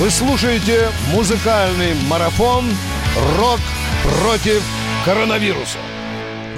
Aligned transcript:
Вы 0.00 0.10
слушаете 0.10 0.90
музыкальный 1.12 1.92
марафон 2.08 2.66
«Рок 3.36 3.58
против 4.22 4.62
коронавируса». 5.04 5.78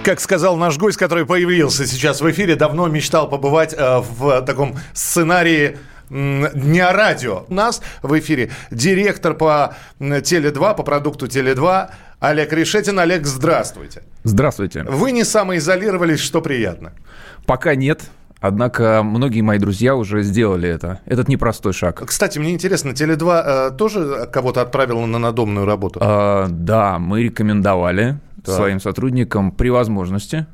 Как 0.04 0.20
сказал 0.20 0.58
наш 0.58 0.76
гость, 0.76 0.98
который 0.98 1.24
появился 1.24 1.86
сейчас 1.86 2.20
в 2.20 2.30
эфире, 2.30 2.54
давно 2.54 2.86
мечтал 2.88 3.30
побывать 3.30 3.72
э, 3.72 4.00
в 4.00 4.42
таком 4.42 4.76
сценарии 4.92 5.78
Дня 6.10 6.92
радио. 6.92 7.44
У 7.48 7.54
нас 7.54 7.80
в 8.02 8.18
эфире 8.18 8.50
директор 8.72 9.32
по 9.32 9.76
Теле2, 10.00 10.76
по 10.76 10.82
продукту 10.82 11.26
Теле2 11.26 11.90
Олег 12.18 12.52
Решетин. 12.52 12.98
Олег, 12.98 13.24
здравствуйте. 13.24 14.02
Здравствуйте. 14.24 14.82
Вы 14.82 15.12
не 15.12 15.22
самоизолировались, 15.22 16.18
что 16.18 16.42
приятно. 16.42 16.92
Пока 17.46 17.76
нет. 17.76 18.02
Однако 18.40 19.02
многие 19.04 19.42
мои 19.42 19.58
друзья 19.58 19.94
уже 19.94 20.22
сделали 20.22 20.68
это. 20.68 21.00
Этот 21.04 21.28
непростой 21.28 21.72
шаг. 21.72 22.02
Кстати, 22.06 22.38
мне 22.38 22.52
интересно, 22.52 22.90
Теле2 22.90 23.42
э, 23.44 23.70
тоже 23.72 24.28
кого-то 24.32 24.62
отправила 24.62 25.04
на 25.04 25.18
надомную 25.18 25.66
работу? 25.66 26.00
А, 26.02 26.46
да, 26.48 26.98
мы 26.98 27.22
рекомендовали 27.22 28.18
так. 28.42 28.54
своим 28.54 28.80
сотрудникам 28.80 29.52
при 29.52 29.68
возможности 29.68 30.46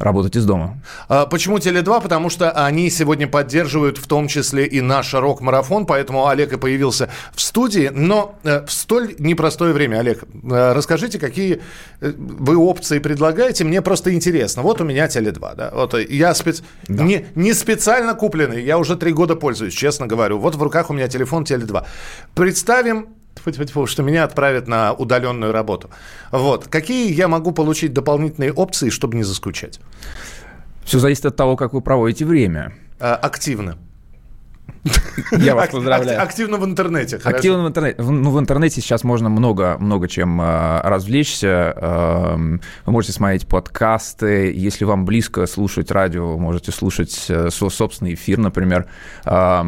работать 0.00 0.34
из 0.34 0.46
дома. 0.46 0.82
А 1.08 1.26
почему 1.26 1.58
Теле2? 1.58 2.02
Потому 2.02 2.30
что 2.30 2.50
они 2.50 2.90
сегодня 2.90 3.28
поддерживают 3.28 3.98
в 3.98 4.06
том 4.06 4.28
числе 4.28 4.66
и 4.66 4.80
наш 4.80 5.12
рок-марафон, 5.14 5.86
поэтому 5.86 6.26
Олег 6.26 6.52
и 6.52 6.56
появился 6.56 7.10
в 7.34 7.40
студии. 7.40 7.90
Но 7.92 8.38
э, 8.42 8.64
в 8.66 8.72
столь 8.72 9.14
непростое 9.18 9.72
время, 9.72 10.00
Олег, 10.00 10.22
э, 10.22 10.72
расскажите, 10.72 11.18
какие 11.18 11.60
э, 12.00 12.12
вы 12.16 12.56
опции 12.56 12.98
предлагаете? 12.98 13.64
Мне 13.64 13.82
просто 13.82 14.14
интересно. 14.14 14.62
Вот 14.62 14.80
у 14.80 14.84
меня 14.84 15.06
Теле2, 15.06 15.56
да? 15.56 15.70
Вот 15.74 15.94
я 15.94 16.34
спец... 16.34 16.62
да. 16.88 17.04
Не, 17.04 17.26
не 17.34 17.52
специально 17.52 18.14
купленный, 18.14 18.64
я 18.64 18.78
уже 18.78 18.96
три 18.96 19.12
года 19.12 19.36
пользуюсь, 19.36 19.74
честно 19.74 20.06
говорю. 20.06 20.38
Вот 20.38 20.54
в 20.54 20.62
руках 20.62 20.90
у 20.90 20.94
меня 20.94 21.08
телефон 21.08 21.44
Теле2. 21.44 21.84
Представим 22.34 23.08
что 23.86 24.02
меня 24.02 24.24
отправят 24.24 24.68
на 24.68 24.92
удаленную 24.92 25.52
работу. 25.52 25.90
Вот. 26.30 26.68
Какие 26.68 27.12
я 27.12 27.28
могу 27.28 27.52
получить 27.52 27.92
дополнительные 27.92 28.52
опции, 28.52 28.90
чтобы 28.90 29.16
не 29.16 29.22
заскучать? 29.22 29.80
Все 30.84 30.98
зависит 30.98 31.26
от 31.26 31.36
того, 31.36 31.56
как 31.56 31.72
вы 31.72 31.80
проводите 31.80 32.24
время. 32.24 32.72
А, 32.98 33.14
активно. 33.14 33.78
Я 35.32 35.54
вас 35.54 35.68
поздравляю. 35.70 36.22
Активно 36.22 36.56
в 36.56 36.64
интернете. 36.64 37.18
Хорошо. 37.18 37.36
Активно 37.36 37.64
в 37.64 37.68
интернете. 37.68 38.02
Ну, 38.02 38.30
в 38.30 38.38
интернете 38.38 38.80
сейчас 38.80 39.04
можно 39.04 39.28
много, 39.28 39.76
много 39.78 40.08
чем 40.08 40.40
э, 40.40 40.80
развлечься. 40.82 41.74
Э, 41.76 42.36
вы 42.36 42.92
можете 42.92 43.12
смотреть 43.12 43.46
подкасты. 43.46 44.52
Если 44.52 44.84
вам 44.84 45.04
близко 45.04 45.46
слушать 45.46 45.90
радио, 45.90 46.38
можете 46.38 46.72
слушать 46.72 47.26
э, 47.28 47.50
собственный 47.50 48.14
эфир, 48.14 48.38
например, 48.38 48.86
э, 49.24 49.62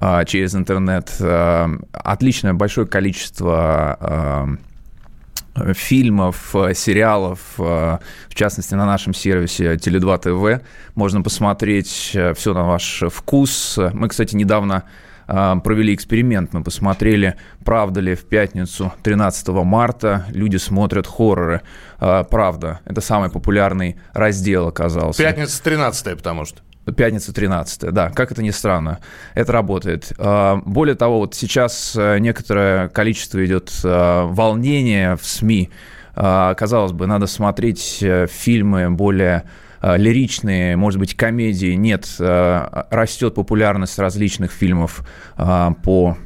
э, 0.00 0.24
через 0.26 0.54
интернет. 0.54 1.14
Э, 1.20 1.68
отличное 1.92 2.54
большое 2.54 2.86
количество 2.86 4.58
фильмов, 5.74 6.54
э, 6.54 6.74
сериалов, 6.74 7.38
э, 7.58 7.98
в 8.28 8.34
частности, 8.34 8.74
на 8.74 8.86
нашем 8.86 9.14
сервисе 9.14 9.74
Теле2 9.74 10.18
ТВ. 10.58 10.64
Можно 10.94 11.22
посмотреть 11.22 12.12
э, 12.14 12.34
все 12.34 12.54
на 12.54 12.64
ваш 12.64 13.02
вкус. 13.08 13.78
Мы, 13.92 14.08
кстати, 14.08 14.34
недавно 14.34 14.84
провели 15.26 15.92
эксперимент. 15.92 16.52
Мы 16.52 16.62
посмотрели, 16.62 17.34
правда 17.64 17.98
ли 17.98 18.14
в 18.14 18.26
пятницу 18.26 18.92
13 19.02 19.48
марта 19.48 20.24
люди 20.28 20.56
смотрят 20.56 21.08
хорроры. 21.08 21.62
Правда. 21.98 22.78
Это 22.84 23.00
самый 23.00 23.28
популярный 23.28 23.96
раздел 24.12 24.68
оказался. 24.68 25.20
Пятница 25.20 25.60
13 25.64 26.16
потому 26.16 26.44
что. 26.44 26.60
Пятница 26.94 27.32
13 27.32 27.92
да, 27.92 28.10
как 28.10 28.30
это 28.30 28.42
ни 28.42 28.50
странно, 28.50 29.00
это 29.34 29.52
работает. 29.52 30.12
А, 30.18 30.60
более 30.64 30.94
того, 30.94 31.18
вот 31.18 31.34
сейчас 31.34 31.96
э, 31.96 32.18
некоторое 32.18 32.88
количество 32.88 33.44
идет 33.44 33.72
э, 33.82 34.22
волнения 34.24 35.16
в 35.16 35.24
СМИ. 35.24 35.70
А, 36.14 36.54
казалось 36.54 36.92
бы, 36.92 37.06
надо 37.06 37.26
смотреть 37.26 37.98
э, 38.02 38.26
фильмы 38.30 38.90
более 38.90 39.44
лиричные, 39.82 40.74
может 40.74 40.98
быть, 40.98 41.14
комедии. 41.14 41.74
Нет, 41.74 42.08
растет 42.18 43.34
популярность 43.34 43.98
различных 43.98 44.50
фильмов 44.50 45.06
по 45.36 45.44
а, 45.44 46.16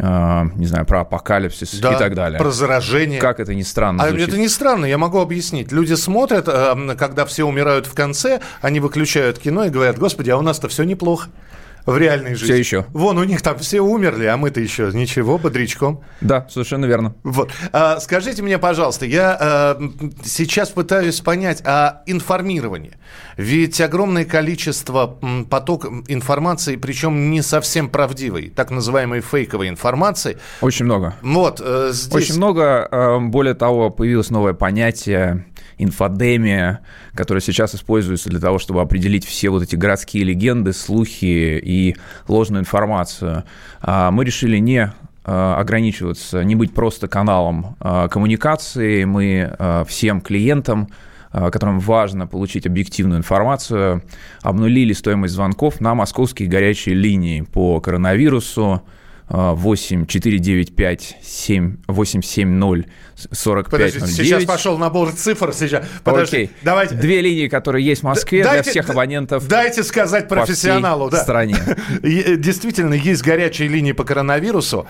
не 0.00 0.66
знаю, 0.66 0.86
про 0.86 1.00
апокалипсис 1.00 1.78
да, 1.78 1.92
и 1.92 1.98
так 1.98 2.14
далее. 2.14 2.38
Про 2.38 2.50
заражение. 2.50 3.20
Как 3.20 3.38
это 3.38 3.54
ни 3.54 3.62
странно. 3.62 4.02
А 4.02 4.08
это 4.08 4.38
не 4.38 4.48
странно, 4.48 4.86
я 4.86 4.96
могу 4.96 5.20
объяснить. 5.20 5.72
Люди 5.72 5.94
смотрят, 5.94 6.48
а, 6.48 6.74
когда 6.96 7.26
все 7.26 7.44
умирают 7.44 7.86
в 7.86 7.94
конце, 7.94 8.40
они 8.62 8.80
выключают 8.80 9.38
кино 9.38 9.64
и 9.64 9.70
говорят, 9.70 9.98
господи, 9.98 10.30
а 10.30 10.38
у 10.38 10.42
нас-то 10.42 10.68
все 10.68 10.84
неплохо 10.84 11.28
в 11.86 11.96
реальной 11.96 12.34
жизни. 12.34 12.52
Все 12.52 12.56
еще. 12.56 12.86
Вон, 12.90 13.18
у 13.18 13.24
них 13.24 13.42
там 13.42 13.58
все 13.58 13.80
умерли, 13.80 14.26
а 14.26 14.36
мы-то 14.36 14.60
еще 14.60 14.90
ничего, 14.92 15.38
бодрячком. 15.38 16.02
Да, 16.20 16.46
совершенно 16.48 16.84
верно. 16.84 17.14
Вот. 17.22 17.50
А, 17.72 18.00
скажите 18.00 18.42
мне, 18.42 18.58
пожалуйста, 18.58 19.06
я 19.06 19.36
а, 19.40 19.80
сейчас 20.24 20.70
пытаюсь 20.70 21.20
понять, 21.20 21.62
а 21.64 22.02
информирование? 22.06 22.98
Ведь 23.36 23.80
огромное 23.80 24.24
количество 24.24 25.18
поток 25.48 25.86
информации, 26.08 26.76
причем 26.76 27.30
не 27.30 27.42
совсем 27.42 27.88
правдивой, 27.88 28.50
так 28.50 28.70
называемой 28.70 29.20
фейковой 29.20 29.68
информации. 29.68 30.38
Очень 30.60 30.84
много. 30.84 31.14
Вот, 31.22 31.60
э, 31.64 31.90
здесь... 31.92 32.14
Очень 32.14 32.36
много. 32.36 32.86
Э, 32.90 33.18
более 33.18 33.54
того, 33.54 33.90
появилось 33.90 34.30
новое 34.30 34.52
понятие 34.52 35.46
инфодемия, 35.78 36.80
которая 37.14 37.40
сейчас 37.40 37.74
используется 37.74 38.28
для 38.28 38.40
того, 38.40 38.58
чтобы 38.58 38.82
определить 38.82 39.24
все 39.24 39.48
вот 39.48 39.62
эти 39.62 39.76
городские 39.76 40.24
легенды, 40.24 40.72
слухи 40.72 41.58
и 41.70 41.96
ложную 42.28 42.62
информацию. 42.62 43.44
А 43.80 44.10
мы 44.10 44.24
решили 44.24 44.58
не 44.58 44.92
а, 45.24 45.56
ограничиваться, 45.58 46.42
не 46.42 46.54
быть 46.54 46.74
просто 46.74 47.08
каналом 47.08 47.76
а, 47.80 48.08
коммуникации. 48.08 49.04
Мы 49.04 49.84
всем 49.86 50.20
клиентам 50.20 50.88
которым 51.32 51.78
важно 51.78 52.26
получить 52.26 52.66
объективную 52.66 53.18
информацию, 53.18 54.02
обнулили 54.42 54.92
стоимость 54.92 55.34
звонков 55.34 55.80
на 55.80 55.94
московские 55.94 56.48
горячие 56.48 56.96
линии 56.96 57.42
по 57.42 57.80
коронавирусу. 57.80 58.82
8 59.30 60.06
495 60.06 61.16
7 61.22 61.76
870 61.86 62.86
45 63.30 63.70
Подождите, 63.70 64.24
сейчас 64.24 64.44
пошел 64.44 64.78
набор 64.78 65.12
цифр. 65.12 65.52
Сейчас. 65.52 65.86
Подожди, 66.02 66.36
Окей. 66.36 66.50
давайте. 66.62 66.94
Две 66.94 67.20
линии, 67.20 67.48
которые 67.48 67.84
есть 67.84 68.00
в 68.00 68.04
Москве 68.04 68.42
дайте, 68.42 68.62
для 68.62 68.70
всех 68.70 68.90
абонентов. 68.90 69.46
Дайте 69.46 69.84
сказать 69.84 70.28
профессионалу. 70.28 71.04
По 71.04 71.10
всей 71.10 71.18
да. 71.18 71.22
стране. 71.22 71.56
Э, 72.02 72.36
действительно, 72.36 72.94
есть 72.94 73.22
горячие 73.22 73.68
линии 73.68 73.92
по 73.92 74.04
коронавирусу. 74.04 74.86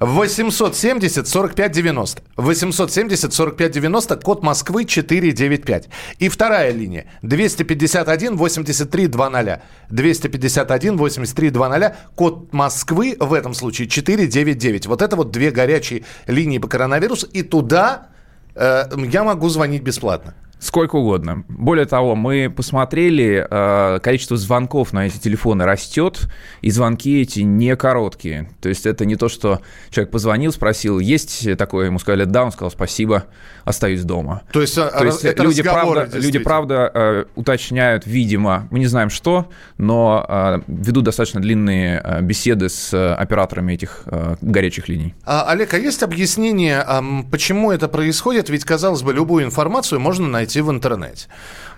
870 0.00 1.28
45 1.28 1.72
90. 1.72 2.22
870 2.36 3.32
45 3.34 3.70
90, 3.70 4.16
код 4.16 4.42
Москвы 4.42 4.84
495. 4.84 5.88
И 6.18 6.28
вторая 6.28 6.72
линия 6.72 7.06
251 7.22 8.36
83 8.36 9.06
20. 9.06 9.60
251 9.90 10.96
83 10.96 11.50
20, 11.50 11.92
код 12.14 12.52
Москвы 12.52 13.16
в 13.20 13.34
этом 13.34 13.52
случае 13.52 13.79
499. 13.88 14.86
Вот 14.86 15.02
это 15.02 15.16
вот 15.16 15.30
две 15.30 15.50
горячие 15.50 16.04
линии 16.26 16.58
по 16.58 16.68
коронавирусу. 16.68 17.26
И 17.26 17.42
туда 17.42 18.08
э, 18.54 18.84
я 19.10 19.24
могу 19.24 19.48
звонить 19.48 19.82
бесплатно. 19.82 20.34
Сколько 20.60 20.96
угодно. 20.96 21.44
Более 21.48 21.86
того, 21.86 22.14
мы 22.14 22.52
посмотрели, 22.54 23.46
э, 23.50 23.98
количество 24.00 24.36
звонков 24.36 24.92
на 24.92 25.06
эти 25.06 25.16
телефоны 25.16 25.64
растет, 25.64 26.28
и 26.60 26.70
звонки 26.70 27.22
эти 27.22 27.40
не 27.40 27.74
короткие. 27.76 28.50
То 28.60 28.68
есть 28.68 28.84
это 28.84 29.06
не 29.06 29.16
то, 29.16 29.30
что 29.30 29.60
человек 29.88 30.12
позвонил, 30.12 30.52
спросил, 30.52 30.98
есть 30.98 31.56
такое, 31.56 31.86
ему 31.86 31.98
сказали 31.98 32.24
да, 32.24 32.44
он 32.44 32.52
сказал 32.52 32.70
спасибо, 32.70 33.24
остаюсь 33.64 34.02
дома. 34.02 34.42
То 34.52 34.60
есть, 34.60 34.76
а, 34.76 34.90
то 34.90 35.06
есть 35.06 35.24
это 35.24 35.42
люди, 35.42 35.62
правда, 35.62 36.10
люди 36.12 36.38
правда 36.38 36.90
э, 36.92 37.24
уточняют, 37.36 38.06
видимо, 38.06 38.68
мы 38.70 38.80
не 38.80 38.86
знаем 38.86 39.08
что, 39.08 39.48
но 39.78 40.26
э, 40.28 40.58
ведут 40.66 41.04
достаточно 41.04 41.40
длинные 41.40 42.20
беседы 42.20 42.68
с 42.68 43.14
операторами 43.14 43.72
этих 43.72 44.04
горячих 44.42 44.88
линий. 44.88 45.14
А, 45.24 45.46
Олег, 45.48 45.72
а 45.72 45.78
есть 45.78 46.02
объяснение, 46.02 46.84
почему 47.30 47.72
это 47.72 47.88
происходит? 47.88 48.50
Ведь, 48.50 48.64
казалось 48.64 49.02
бы, 49.02 49.14
любую 49.14 49.44
информацию 49.44 50.00
можно 50.00 50.28
найти 50.28 50.49
найти 50.50 50.62
в 50.62 50.70
интернете. 50.70 51.28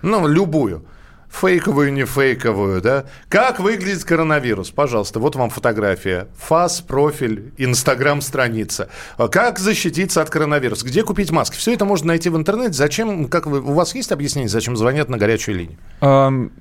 Ну, 0.01 0.27
любую 0.27 0.81
фейковую, 1.33 1.91
не 1.91 2.05
фейковую, 2.05 2.81
да? 2.81 3.05
Как 3.27 3.59
выглядит 3.59 4.03
коронавирус? 4.03 4.71
Пожалуйста, 4.71 5.19
вот 5.19 5.35
вам 5.35 5.49
фотография. 5.49 6.27
ФАС, 6.37 6.81
профиль, 6.81 7.51
Инстаграм-страница. 7.57 8.89
Как 9.31 9.59
защититься 9.59 10.21
от 10.21 10.29
коронавируса? 10.29 10.85
Где 10.85 11.03
купить 11.03 11.31
маски? 11.31 11.57
Все 11.57 11.73
это 11.73 11.85
можно 11.85 12.07
найти 12.07 12.29
в 12.29 12.37
интернете. 12.37 12.73
Зачем, 12.73 13.27
как 13.27 13.47
вы, 13.47 13.61
у 13.61 13.73
вас 13.73 13.95
есть 13.95 14.11
объяснение, 14.11 14.49
зачем 14.49 14.77
звонят 14.77 15.09
на 15.09 15.17
горячую 15.17 15.57
линию? 15.57 16.51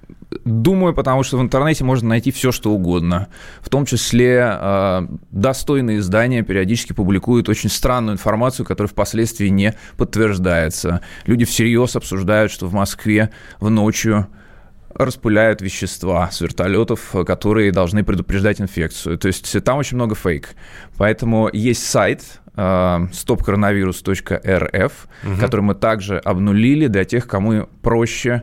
Думаю, 0.45 0.95
потому 0.95 1.23
что 1.25 1.37
в 1.37 1.43
интернете 1.43 1.85
можно 1.85 2.09
найти 2.09 2.31
все, 2.31 2.53
что 2.53 2.73
угодно. 2.73 3.29
В 3.61 3.69
том 3.69 3.85
числе 3.85 4.57
э, 4.59 5.07
достойные 5.31 5.99
издания 5.99 6.43
периодически 6.43 6.95
публикуют 6.95 7.51
очень 7.51 7.69
странную 7.69 8.15
информацию, 8.15 8.65
которая 8.65 8.89
впоследствии 8.89 9.49
не 9.49 9.75
подтверждается. 9.99 11.03
Люди 11.27 11.45
всерьез 11.45 11.97
обсуждают, 11.97 12.51
что 12.51 12.67
в 12.67 12.73
Москве 12.73 13.31
в 13.61 13.69
ночью 13.69 14.27
распыляют 14.95 15.63
вещества 15.63 16.31
с 16.31 16.41
вертолетов, 16.41 17.15
которые 17.27 17.73
должны 17.73 18.05
предупреждать 18.05 18.61
инфекцию. 18.61 19.19
То 19.19 19.27
есть 19.29 19.65
там 19.65 19.79
очень 19.79 19.97
много 19.97 20.15
фейк. 20.15 20.55
Поэтому 20.97 21.51
есть 21.53 21.85
сайт 21.87 22.41
stopcoronavirus.rf, 22.57 24.93
угу. 25.25 25.37
который 25.41 25.63
мы 25.63 25.75
также 25.75 26.19
обнулили 26.19 26.87
для 26.87 27.05
тех, 27.05 27.27
кому 27.27 27.69
проще 27.83 28.43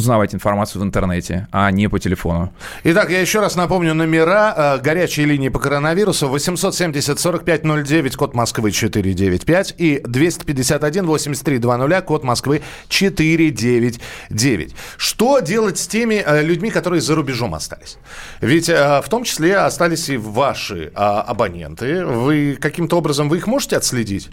узнавать 0.00 0.34
информацию 0.34 0.82
в 0.82 0.84
интернете, 0.84 1.46
а 1.52 1.70
не 1.70 1.88
по 1.88 1.98
телефону. 1.98 2.52
Итак, 2.84 3.10
я 3.10 3.20
еще 3.20 3.40
раз 3.40 3.56
напомню 3.56 3.94
номера 3.94 4.54
э, 4.56 4.78
горячей 4.82 5.24
линии 5.24 5.48
по 5.48 5.58
коронавирусу 5.58 6.28
870-4509, 6.28 8.16
код 8.16 8.34
Москвы 8.34 8.72
495 8.72 9.74
и 9.78 9.96
251-8320, 9.98 12.02
код 12.02 12.24
Москвы 12.24 12.60
499. 12.88 14.74
Что 14.96 15.40
делать 15.40 15.78
с 15.78 15.86
теми 15.86 16.22
э, 16.24 16.42
людьми, 16.42 16.70
которые 16.70 17.00
за 17.00 17.14
рубежом 17.14 17.54
остались? 17.54 17.98
Ведь 18.40 18.68
э, 18.68 19.00
в 19.02 19.08
том 19.08 19.24
числе 19.24 19.58
остались 19.58 20.08
и 20.08 20.16
ваши 20.16 20.86
э, 20.86 20.90
абоненты. 20.94 22.04
Вы 22.04 22.56
каким-то 22.60 22.98
образом 22.98 23.28
вы 23.28 23.36
их 23.36 23.46
можете 23.46 23.76
отследить? 23.76 24.30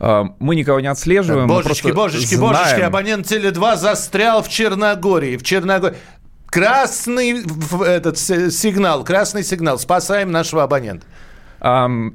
А, 0.00 0.34
мы 0.38 0.56
никого 0.56 0.80
не 0.80 0.86
отслеживаем. 0.86 1.46
Божечки, 1.46 1.92
божечки, 1.92 2.34
знаем. 2.34 2.54
божечки, 2.54 2.80
абонент 2.80 3.26
Теле2 3.30 3.76
застрял 3.76 4.42
в 4.42 4.48
Черногории. 4.48 5.36
В 5.36 5.42
Черногории. 5.42 5.96
Красный 6.46 7.44
этот 7.86 8.18
сигнал, 8.18 9.04
красный 9.04 9.44
сигнал. 9.44 9.78
Спасаем 9.78 10.32
нашего 10.32 10.64
абонента. 10.64 11.06
Um, 11.60 12.14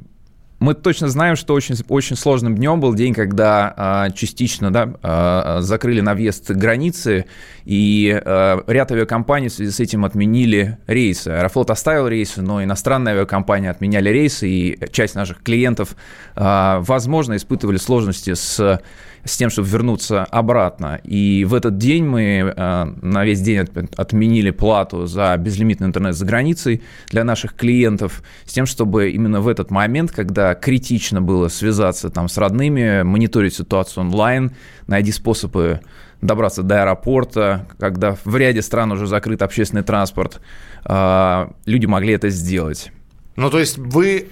мы 0.66 0.74
точно 0.74 1.10
знаем, 1.10 1.36
что 1.36 1.54
очень, 1.54 1.76
очень 1.90 2.16
сложным 2.16 2.56
днем 2.56 2.80
был 2.80 2.96
день, 2.96 3.14
когда 3.14 3.72
а, 3.78 4.10
частично 4.10 4.74
да, 4.74 4.94
а, 5.04 5.62
закрыли 5.62 6.02
на 6.02 6.16
въезд 6.16 6.50
границы, 6.50 7.26
и 7.66 8.20
а, 8.26 8.64
ряд 8.66 8.92
авиакомпаний 8.92 9.50
в 9.50 9.54
связи 9.54 9.72
с 9.72 9.80
этим 9.80 10.06
отменили 10.06 10.80
рейсы. 10.88 11.28
Аэрофлот 11.28 11.70
оставил 11.70 12.08
рейсы, 12.08 12.42
но 12.42 12.64
иностранные 12.64 13.14
авиакомпании 13.14 13.70
отменяли 13.70 14.10
рейсы, 14.10 14.50
и 14.50 14.92
часть 14.92 15.14
наших 15.14 15.44
клиентов, 15.44 15.96
а, 16.36 16.80
возможно, 16.80 17.36
испытывали 17.36 17.78
сложности 17.78 18.34
с 18.34 18.82
с 19.26 19.38
тем, 19.38 19.50
чтобы 19.50 19.68
вернуться 19.68 20.24
обратно. 20.24 21.02
И 21.04 21.46
в 21.46 21.54
этот 21.54 21.78
день 21.78 22.06
мы 22.06 22.54
э, 22.56 22.86
на 23.02 23.26
весь 23.26 23.42
день 23.42 23.68
отменили 23.98 24.52
плату 24.52 25.08
за 25.08 25.36
безлимитный 25.38 25.88
интернет 25.88 26.16
за 26.16 26.26
границей 26.26 26.84
для 27.10 27.24
наших 27.24 27.56
клиентов, 27.56 28.24
с 28.46 28.54
тем, 28.54 28.68
чтобы 28.68 29.10
именно 29.10 29.42
в 29.42 29.48
этот 29.48 29.72
момент, 29.72 30.12
когда 30.12 30.54
критично 30.54 31.22
было 31.22 31.48
связаться 31.48 32.10
там 32.10 32.30
с 32.30 32.38
родными, 32.38 33.02
мониторить 33.02 33.56
ситуацию 33.56 34.04
онлайн, 34.04 34.52
найти 34.88 35.12
способы 35.12 35.82
добраться 36.22 36.64
до 36.64 36.84
аэропорта, 36.84 37.68
когда 37.80 38.16
в 38.24 38.36
ряде 38.36 38.62
стран 38.62 38.92
уже 38.92 39.08
закрыт 39.08 39.42
общественный 39.42 39.84
транспорт, 39.84 40.40
э, 40.86 41.48
люди 41.66 41.88
могли 41.88 42.14
это 42.14 42.30
сделать. 42.30 42.92
Ну, 43.36 43.50
то 43.50 43.60
есть 43.60 43.78
вы 43.78 44.30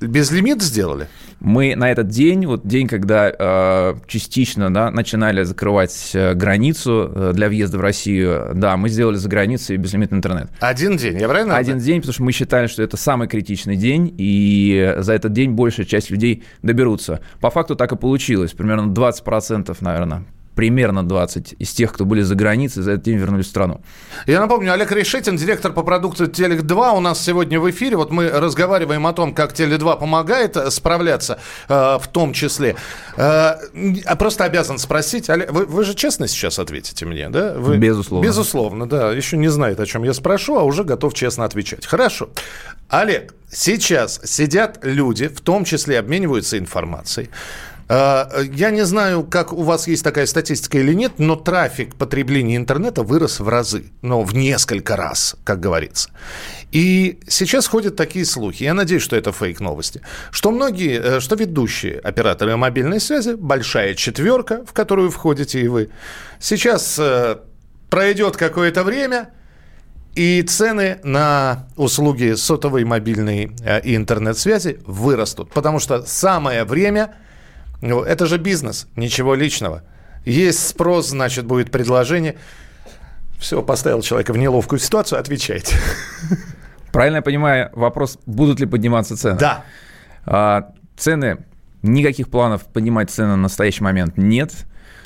Безлимит 0.00 0.62
сделали? 0.62 1.08
Мы 1.40 1.74
на 1.74 1.90
этот 1.90 2.08
день, 2.08 2.46
вот 2.46 2.66
день, 2.66 2.86
когда 2.86 3.30
э, 3.30 3.94
частично 4.06 4.72
да, 4.72 4.90
начинали 4.90 5.42
закрывать 5.42 6.10
э, 6.14 6.34
границу 6.34 7.10
э, 7.14 7.32
для 7.34 7.48
въезда 7.48 7.78
в 7.78 7.80
Россию, 7.80 8.52
да, 8.54 8.76
мы 8.76 8.88
сделали 8.88 9.16
за 9.16 9.28
границей 9.28 9.76
безлимитный 9.76 10.18
интернет. 10.18 10.50
Один 10.60 10.96
день, 10.96 11.18
я 11.18 11.28
правильно? 11.28 11.56
Один 11.56 11.78
день, 11.78 12.00
потому 12.00 12.12
что 12.12 12.22
мы 12.22 12.32
считали, 12.32 12.66
что 12.66 12.82
это 12.82 12.96
самый 12.96 13.26
критичный 13.28 13.76
день, 13.76 14.14
и 14.18 14.94
за 14.98 15.14
этот 15.14 15.32
день 15.32 15.52
большая 15.52 15.86
часть 15.86 16.10
людей 16.10 16.44
доберутся. 16.62 17.20
По 17.40 17.50
факту 17.50 17.74
так 17.74 17.92
и 17.92 17.96
получилось. 17.96 18.52
Примерно 18.52 18.90
20%, 18.92 19.76
наверное, 19.80 20.24
примерно 20.60 21.02
20 21.02 21.54
из 21.58 21.72
тех, 21.72 21.90
кто 21.90 22.04
были 22.04 22.20
за 22.20 22.34
границей, 22.34 22.82
за 22.82 22.90
этот 22.90 23.04
день 23.04 23.16
вернулись 23.16 23.46
в 23.46 23.48
страну. 23.48 23.80
Я 24.26 24.40
напомню, 24.40 24.74
Олег 24.74 24.92
Решетин, 24.92 25.38
директор 25.38 25.72
по 25.72 25.82
продукту 25.82 26.26
Телек2, 26.26 26.98
у 26.98 27.00
нас 27.00 27.24
сегодня 27.24 27.58
в 27.58 27.70
эфире. 27.70 27.96
Вот 27.96 28.10
мы 28.10 28.28
разговариваем 28.28 29.06
о 29.06 29.14
том, 29.14 29.32
как 29.32 29.54
Теле2 29.54 29.98
помогает 29.98 30.58
справляться 30.70 31.38
э, 31.70 31.72
в 31.98 32.06
том 32.12 32.34
числе. 32.34 32.76
Э, 33.16 33.54
просто 34.18 34.44
обязан 34.44 34.78
спросить, 34.78 35.30
Олег, 35.30 35.50
вы, 35.50 35.64
вы 35.64 35.82
же 35.82 35.94
честно 35.94 36.28
сейчас 36.28 36.58
ответите 36.58 37.06
мне, 37.06 37.30
да? 37.30 37.54
Вы, 37.54 37.78
безусловно. 37.78 38.26
Безусловно, 38.26 38.86
да. 38.86 39.12
Еще 39.12 39.38
не 39.38 39.48
знает, 39.48 39.80
о 39.80 39.86
чем 39.86 40.02
я 40.02 40.12
спрошу, 40.12 40.58
а 40.58 40.64
уже 40.64 40.84
готов 40.84 41.14
честно 41.14 41.46
отвечать. 41.46 41.86
Хорошо. 41.86 42.28
Олег, 42.90 43.34
сейчас 43.50 44.20
сидят 44.24 44.80
люди, 44.82 45.28
в 45.28 45.40
том 45.40 45.64
числе 45.64 45.98
обмениваются 45.98 46.58
информацией. 46.58 47.30
Э, 47.90 48.44
я 48.52 48.70
не 48.70 48.84
знаю, 48.84 49.24
как 49.24 49.52
у 49.52 49.62
вас 49.62 49.88
есть 49.88 50.04
такая 50.04 50.26
статистика 50.26 50.78
или 50.78 50.94
нет, 50.94 51.14
но 51.18 51.34
трафик 51.34 51.96
потребления 51.96 52.56
интернета 52.56 53.02
вырос 53.02 53.40
в 53.40 53.48
разы, 53.48 53.90
но 54.00 54.22
в 54.22 54.32
несколько 54.32 54.94
раз, 54.94 55.34
как 55.42 55.58
говорится. 55.58 56.10
И 56.70 57.18
сейчас 57.26 57.66
ходят 57.66 57.96
такие 57.96 58.24
слухи, 58.24 58.62
я 58.62 58.74
надеюсь, 58.74 59.02
что 59.02 59.16
это 59.16 59.32
фейк-новости, 59.32 60.02
что 60.30 60.52
многие, 60.52 61.00
э, 61.00 61.20
что 61.20 61.34
ведущие 61.34 61.98
операторы 61.98 62.56
мобильной 62.56 63.00
связи, 63.00 63.34
большая 63.34 63.94
четверка, 63.94 64.64
в 64.64 64.72
которую 64.72 65.10
входите 65.10 65.60
и 65.60 65.66
вы, 65.66 65.90
сейчас 66.38 66.96
э, 66.96 67.38
пройдет 67.90 68.36
какое-то 68.36 68.84
время, 68.84 69.30
и 70.14 70.42
цены 70.42 70.98
на 71.04 71.68
услуги 71.76 72.34
сотовой, 72.34 72.84
мобильной 72.84 73.52
и 73.84 73.94
интернет-связи 73.94 74.80
вырастут, 74.84 75.52
потому 75.52 75.80
что 75.80 76.02
самое 76.02 76.64
время– 76.64 77.16
это 77.80 78.26
же 78.26 78.38
бизнес, 78.38 78.86
ничего 78.96 79.34
личного. 79.34 79.82
Есть 80.24 80.68
спрос, 80.68 81.08
значит, 81.08 81.46
будет 81.46 81.70
предложение. 81.70 82.36
Все, 83.38 83.62
поставил 83.62 84.02
человека 84.02 84.32
в 84.32 84.38
неловкую 84.38 84.78
ситуацию, 84.78 85.18
отвечайте. 85.18 85.76
Правильно 86.92 87.16
я 87.16 87.22
понимаю, 87.22 87.70
вопрос, 87.72 88.18
будут 88.26 88.60
ли 88.60 88.66
подниматься 88.66 89.16
цены? 89.16 89.38
Да. 89.38 89.64
А, 90.26 90.72
цены, 90.96 91.38
никаких 91.82 92.28
планов 92.28 92.66
поднимать 92.66 93.10
цены 93.10 93.28
на 93.28 93.36
настоящий 93.36 93.82
момент 93.82 94.18
нет. 94.18 94.52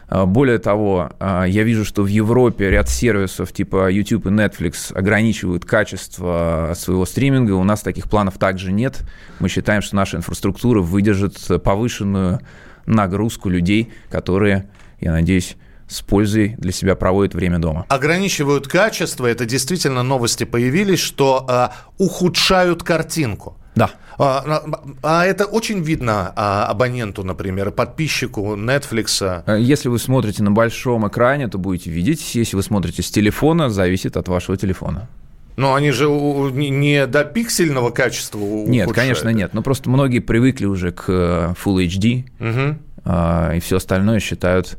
А, 0.09 0.27
более 0.27 0.59
того, 0.59 1.11
а, 1.19 1.45
я 1.45 1.63
вижу, 1.63 1.85
что 1.85 2.03
в 2.03 2.07
Европе 2.07 2.71
ряд 2.71 2.89
сервисов 2.89 3.53
типа 3.53 3.91
YouTube 3.91 4.27
и 4.27 4.31
Netflix 4.31 4.95
ограничивают 4.95 5.65
качество 5.65 6.73
своего 6.75 7.07
стриминга. 7.07 7.53
У 7.53 7.65
нас 7.65 7.83
таких 7.83 8.09
планов 8.09 8.39
также 8.39 8.73
нет. 8.73 9.03
Мы 9.41 9.49
считаем, 9.49 9.83
что 9.83 9.97
наша 9.97 10.17
инфраструктура 10.17 10.81
выдержит 10.81 11.37
повышенную 11.63 12.41
нагрузку 12.87 13.49
людей, 13.49 13.93
которые, 14.11 14.69
я 15.01 15.13
надеюсь, 15.13 15.57
с 15.89 16.01
пользой 16.01 16.55
для 16.59 16.73
себя 16.73 16.95
проводят 16.95 17.35
время 17.35 17.59
дома. 17.59 17.85
Ограничивают 17.89 18.67
качество, 18.69 19.27
это 19.27 19.45
действительно 19.45 20.03
новости 20.03 20.45
появились, 20.45 20.99
что 20.99 21.47
э, 21.49 21.69
ухудшают 22.03 22.83
картинку. 22.83 23.57
Да. 23.75 23.91
А, 24.19 24.63
а 25.03 25.25
это 25.25 25.47
очень 25.47 25.83
видно 25.83 26.33
а, 26.37 26.67
абоненту, 26.67 27.25
например, 27.25 27.73
подписчику 27.73 28.55
Netflix. 28.57 29.43
Если 29.59 29.89
вы 29.89 29.99
смотрите 29.99 30.43
на 30.43 30.53
большом 30.53 31.07
экране, 31.09 31.49
то 31.49 31.59
будете 31.59 31.91
видеть. 31.91 32.35
Если 32.35 32.57
вы 32.57 32.63
смотрите 32.63 33.03
с 33.03 33.11
телефона, 33.11 33.71
зависит 33.71 34.17
от 34.17 34.29
вашего 34.29 34.57
телефона. 34.57 35.09
Но 35.57 35.75
они 35.75 35.93
же 35.93 36.09
не 36.09 37.07
до 37.07 37.25
пиксельного 37.25 37.91
качества 37.91 38.39
Нет, 38.39 38.93
конечно, 38.93 39.29
нет. 39.29 39.55
Но 39.55 39.63
просто 39.63 39.89
многие 39.89 40.19
привыкли 40.19 40.67
уже 40.67 40.91
к 40.91 41.05
э, 41.09 41.55
Full 41.65 41.87
HD, 41.87 42.25
угу. 42.41 43.57
и 43.57 43.61
все 43.61 43.77
остальное 43.77 44.19
считают 44.19 44.79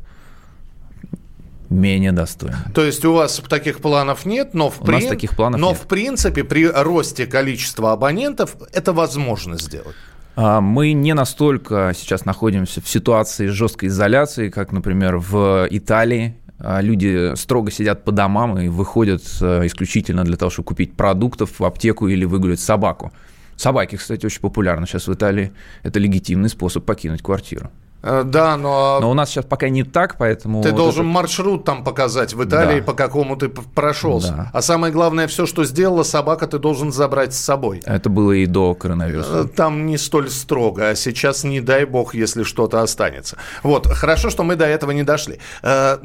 менее 1.68 2.12
достойным. 2.12 2.58
То 2.74 2.84
есть 2.84 3.04
у 3.04 3.12
вас 3.12 3.42
таких 3.48 3.80
планов 3.80 4.26
нет, 4.26 4.54
но 4.54 4.70
в, 4.70 4.78
при... 4.80 5.06
таких 5.06 5.36
планов 5.36 5.60
но 5.60 5.70
нет. 5.70 5.78
в 5.78 5.86
принципе 5.86 6.44
при 6.44 6.66
росте 6.68 7.26
количества 7.26 7.92
абонентов 7.92 8.56
это 8.72 8.92
возможно 8.92 9.58
сделать. 9.58 9.96
А, 10.36 10.60
мы 10.60 10.92
не 10.92 11.14
настолько 11.14 11.92
сейчас 11.96 12.24
находимся 12.24 12.80
в 12.80 12.88
ситуации 12.88 13.46
жесткой 13.46 13.88
изоляции, 13.88 14.50
как, 14.50 14.72
например, 14.72 15.16
в 15.16 15.66
Италии 15.70 16.36
а 16.58 16.80
люди 16.80 17.34
строго 17.36 17.70
сидят 17.70 18.04
по 18.04 18.12
домам 18.12 18.58
и 18.58 18.68
выходят 18.68 19.22
э, 19.42 19.66
исключительно 19.66 20.24
для 20.24 20.36
того, 20.36 20.50
чтобы 20.50 20.68
купить 20.68 20.94
продуктов 20.94 21.60
в 21.60 21.64
аптеку 21.64 22.08
или 22.08 22.24
выгулять 22.24 22.60
собаку. 22.60 23.12
Собаки, 23.56 23.96
кстати, 23.96 24.24
очень 24.24 24.40
популярны 24.40 24.86
сейчас 24.86 25.06
в 25.06 25.12
Италии. 25.12 25.52
Это 25.82 25.98
легитимный 25.98 26.48
способ 26.48 26.84
покинуть 26.84 27.22
квартиру. 27.22 27.70
Э, 28.02 28.22
да, 28.24 28.56
но... 28.56 28.98
Но 29.00 29.10
у 29.10 29.14
нас 29.14 29.30
сейчас 29.30 29.44
пока 29.44 29.68
не 29.68 29.82
так, 29.82 30.16
поэтому... 30.18 30.62
Ты 30.62 30.70
вот 30.70 30.76
должен 30.76 31.06
это... 31.06 31.12
маршрут 31.12 31.64
там 31.64 31.82
показать 31.82 32.34
в 32.34 32.44
Италии, 32.44 32.80
да. 32.80 32.86
по 32.86 32.94
какому 32.94 33.36
ты 33.36 33.48
прошелся. 33.48 34.32
Да. 34.32 34.50
А 34.52 34.62
самое 34.62 34.92
главное, 34.92 35.26
все, 35.26 35.46
что 35.46 35.64
сделала 35.64 36.02
собака, 36.02 36.46
ты 36.46 36.58
должен 36.58 36.92
забрать 36.92 37.34
с 37.34 37.38
собой. 37.38 37.82
Это 37.84 38.08
было 38.08 38.32
и 38.32 38.46
до 38.46 38.74
коронавируса. 38.74 39.44
Э, 39.44 39.44
там 39.44 39.86
не 39.86 39.98
столь 39.98 40.30
строго, 40.30 40.88
а 40.90 40.94
сейчас 40.94 41.44
не 41.44 41.60
дай 41.60 41.84
бог, 41.84 42.14
если 42.14 42.44
что-то 42.44 42.82
останется. 42.82 43.38
Вот, 43.62 43.86
хорошо, 43.86 44.30
что 44.30 44.44
мы 44.44 44.56
до 44.56 44.66
этого 44.66 44.92
не 44.92 45.02
дошли. 45.02 45.40
Э, 45.62 45.98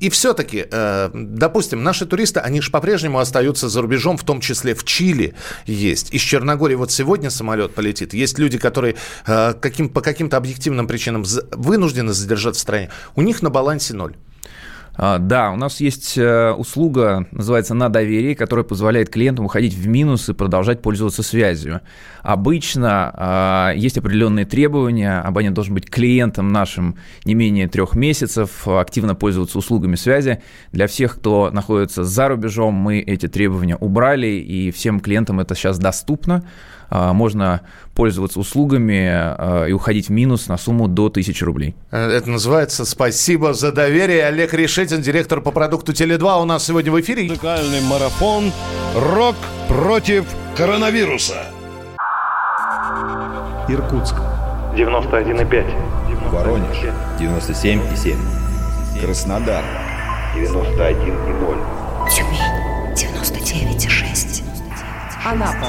и 0.00 0.10
все-таки, 0.10 0.66
допустим, 1.12 1.82
наши 1.82 2.06
туристы, 2.06 2.40
они 2.40 2.60
же 2.60 2.70
по-прежнему 2.70 3.18
остаются 3.18 3.68
за 3.68 3.80
рубежом, 3.82 4.16
в 4.16 4.24
том 4.24 4.40
числе 4.40 4.74
в 4.74 4.84
Чили 4.84 5.34
есть. 5.66 6.12
Из 6.12 6.20
Черногории 6.20 6.74
вот 6.74 6.90
сегодня 6.90 7.30
самолет 7.30 7.74
полетит. 7.74 8.14
Есть 8.14 8.38
люди, 8.38 8.58
которые 8.58 8.96
каким, 9.24 9.88
по 9.88 10.00
каким-то 10.00 10.36
объективным 10.36 10.86
причинам 10.86 11.24
вынуждены 11.52 12.12
задержаться 12.12 12.60
в 12.60 12.62
стране, 12.62 12.90
у 13.16 13.22
них 13.22 13.42
на 13.42 13.50
балансе 13.50 13.94
ноль. 13.94 14.16
А, 14.96 15.18
да, 15.18 15.50
у 15.50 15.56
нас 15.56 15.80
есть 15.80 16.16
э, 16.16 16.52
услуга, 16.52 17.26
называется 17.32 17.74
«На 17.74 17.88
доверии», 17.88 18.34
которая 18.34 18.64
позволяет 18.64 19.10
клиентам 19.10 19.44
уходить 19.44 19.74
в 19.74 19.88
минус 19.88 20.28
и 20.28 20.34
продолжать 20.34 20.82
пользоваться 20.82 21.24
связью. 21.24 21.80
Обычно 22.22 23.12
а, 23.12 23.72
есть 23.74 23.98
определенные 23.98 24.44
требования, 24.44 25.20
абонент 25.20 25.56
должен 25.56 25.74
быть 25.74 25.90
клиентом 25.90 26.52
нашим 26.52 26.96
не 27.24 27.34
менее 27.34 27.66
трех 27.66 27.96
месяцев, 27.96 28.68
активно 28.68 29.16
пользоваться 29.16 29.58
услугами 29.58 29.96
связи. 29.96 30.42
Для 30.70 30.86
всех, 30.86 31.16
кто 31.16 31.50
находится 31.50 32.04
за 32.04 32.28
рубежом, 32.28 32.74
мы 32.74 33.00
эти 33.00 33.26
требования 33.26 33.76
убрали, 33.76 34.28
и 34.28 34.70
всем 34.70 35.00
клиентам 35.00 35.40
это 35.40 35.56
сейчас 35.56 35.78
доступно. 35.78 36.44
А, 36.90 37.12
можно 37.12 37.62
пользоваться 37.94 38.40
услугами 38.40 39.08
а, 39.10 39.66
и 39.66 39.72
уходить 39.72 40.08
в 40.08 40.10
минус 40.10 40.48
на 40.48 40.56
сумму 40.56 40.88
до 40.88 41.06
1000 41.06 41.44
рублей. 41.44 41.74
Э, 41.90 42.10
это 42.10 42.30
называется 42.30 42.84
«Спасибо 42.84 43.54
за 43.54 43.72
доверие». 43.72 44.26
Олег 44.26 44.54
Решетин, 44.54 45.02
директор 45.02 45.40
по 45.40 45.50
продукту 45.50 45.92
Теле2, 45.92 46.42
у 46.42 46.44
нас 46.44 46.64
сегодня 46.64 46.92
в 46.92 47.00
эфире. 47.00 47.28
Музыкальный 47.28 47.80
марафон 47.80 48.52
«Рок 48.94 49.36
против 49.68 50.24
коронавируса». 50.56 51.46
Иркутск. 53.68 54.16
91,5. 54.76 56.30
Воронеж 56.30 56.76
97,7. 57.18 58.16
Краснодар 59.00 59.64
91,0. 60.36 62.10
Тюмень 62.10 62.64
99,6. 62.94 64.42
Анапа 65.24 65.68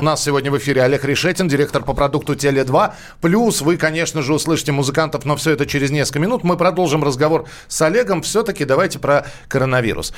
У 0.00 0.04
нас 0.04 0.22
сегодня 0.22 0.52
в 0.52 0.58
эфире 0.58 0.84
Олег 0.84 1.04
Решетин, 1.04 1.48
директор 1.48 1.82
по 1.82 1.92
продукту 1.92 2.34
Теле2. 2.34 2.92
Плюс 3.20 3.60
вы, 3.62 3.76
конечно 3.76 4.22
же, 4.22 4.32
услышите 4.32 4.70
музыкантов, 4.70 5.24
но 5.24 5.34
все 5.34 5.50
это 5.50 5.66
через 5.66 5.90
несколько 5.90 6.20
минут. 6.20 6.44
Мы 6.44 6.56
продолжим 6.56 7.02
разговор 7.02 7.46
с 7.66 7.82
Олегом. 7.82 8.22
Все-таки 8.22 8.64
давайте 8.64 9.00
про 9.00 9.26
коронавирус. 9.48 10.14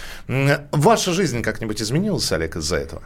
Ваша 0.71 1.13
жизнь 1.15 1.43
как-нибудь 1.43 1.81
изменилась, 1.81 2.31
Олег, 2.31 2.57
из-за 2.57 2.77
этого? 2.77 3.03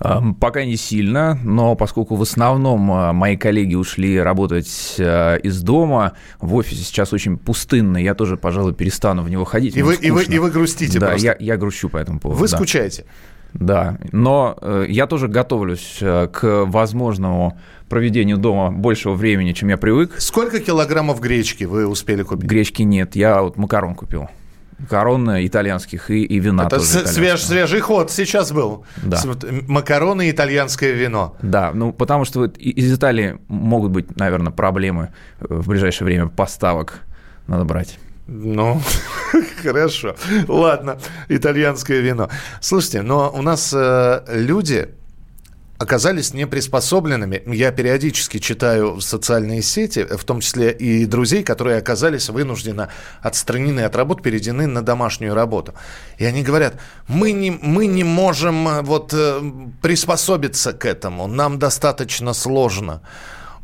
Эм, 0.00 0.34
Пока 0.34 0.64
не 0.64 0.76
сильно, 0.76 1.38
но 1.44 1.76
поскольку 1.76 2.16
в 2.16 2.22
основном 2.22 2.90
э, 2.90 3.12
мои 3.12 3.36
коллеги 3.36 3.76
ушли 3.76 4.20
работать 4.20 4.96
э, 4.98 5.38
из 5.38 5.62
дома, 5.62 6.14
в 6.40 6.56
офисе 6.56 6.82
сейчас 6.82 7.12
очень 7.12 7.38
пустынно, 7.38 7.96
я 7.96 8.14
тоже, 8.14 8.36
пожалуй, 8.36 8.74
перестану 8.74 9.22
в 9.22 9.30
него 9.30 9.44
ходить. 9.44 9.76
И 9.76 9.82
вы, 9.82 9.94
и 9.94 10.10
вы, 10.10 10.24
и 10.24 10.38
вы 10.38 10.50
грустите 10.50 10.98
Да, 10.98 11.10
просто. 11.10 11.26
я, 11.26 11.36
я 11.38 11.56
грущу 11.56 11.88
по 11.88 11.96
этому 11.96 12.18
поводу. 12.18 12.40
Вы 12.40 12.48
да. 12.48 12.56
скучаете? 12.56 13.06
Да, 13.54 13.98
но 14.12 14.56
э, 14.60 14.86
я 14.88 15.06
тоже 15.06 15.28
готовлюсь 15.28 15.98
э, 16.00 16.28
к 16.32 16.64
возможному 16.66 17.58
проведению 17.88 18.36
дома 18.36 18.70
большего 18.70 19.14
времени, 19.14 19.52
чем 19.52 19.68
я 19.68 19.76
привык. 19.76 20.14
Сколько 20.18 20.60
килограммов 20.60 21.20
гречки 21.20 21.64
вы 21.64 21.86
успели 21.86 22.22
купить? 22.22 22.48
Гречки 22.48 22.82
нет, 22.82 23.16
я 23.16 23.42
вот 23.42 23.56
макарон 23.56 23.94
купил. 23.94 24.28
Макарон 24.78 25.30
э, 25.30 25.46
итальянских 25.46 26.10
и, 26.10 26.22
и 26.22 26.38
вина 26.38 26.66
Это 26.66 26.78
тоже 26.78 27.04
свеж- 27.06 27.38
свежий 27.38 27.80
ход 27.80 28.10
сейчас 28.10 28.52
был. 28.52 28.84
Да. 29.02 29.20
Макароны 29.66 30.28
и 30.28 30.30
итальянское 30.30 30.92
вино. 30.92 31.34
Да, 31.40 31.70
ну 31.72 31.92
потому 31.92 32.24
что 32.26 32.44
из 32.44 32.92
Италии 32.92 33.38
могут 33.48 33.92
быть, 33.92 34.16
наверное, 34.16 34.52
проблемы 34.52 35.12
э, 35.40 35.46
в 35.48 35.68
ближайшее 35.68 36.04
время 36.06 36.26
поставок. 36.26 37.00
Надо 37.46 37.64
брать. 37.64 37.98
Ну, 38.26 38.80
хорошо. 39.62 40.16
Ладно, 40.48 40.98
итальянское 41.28 42.00
вино. 42.00 42.28
Слушайте, 42.60 43.02
но 43.02 43.30
у 43.32 43.42
нас 43.42 43.72
э, 43.72 44.24
люди 44.28 44.88
оказались 45.78 46.34
неприспособленными. 46.34 47.42
Я 47.46 47.70
периодически 47.70 48.38
читаю 48.38 49.00
социальные 49.00 49.62
сети, 49.62 50.04
в 50.04 50.24
том 50.24 50.40
числе 50.40 50.72
и 50.72 51.06
друзей, 51.06 51.44
которые 51.44 51.78
оказались 51.78 52.28
вынуждены 52.28 52.88
отстранены 53.20 53.80
от 53.80 53.94
работы, 53.94 54.22
переведены 54.22 54.66
на 54.66 54.82
домашнюю 54.82 55.34
работу. 55.34 55.74
И 56.18 56.24
они 56.24 56.42
говорят, 56.42 56.80
мы 57.06 57.32
не, 57.32 57.50
мы 57.50 57.86
не 57.86 58.04
можем 58.04 58.66
э, 58.68 58.82
вот 58.82 59.12
э, 59.14 59.40
приспособиться 59.82 60.72
к 60.72 60.84
этому, 60.84 61.28
нам 61.28 61.58
достаточно 61.58 62.32
сложно. 62.32 63.02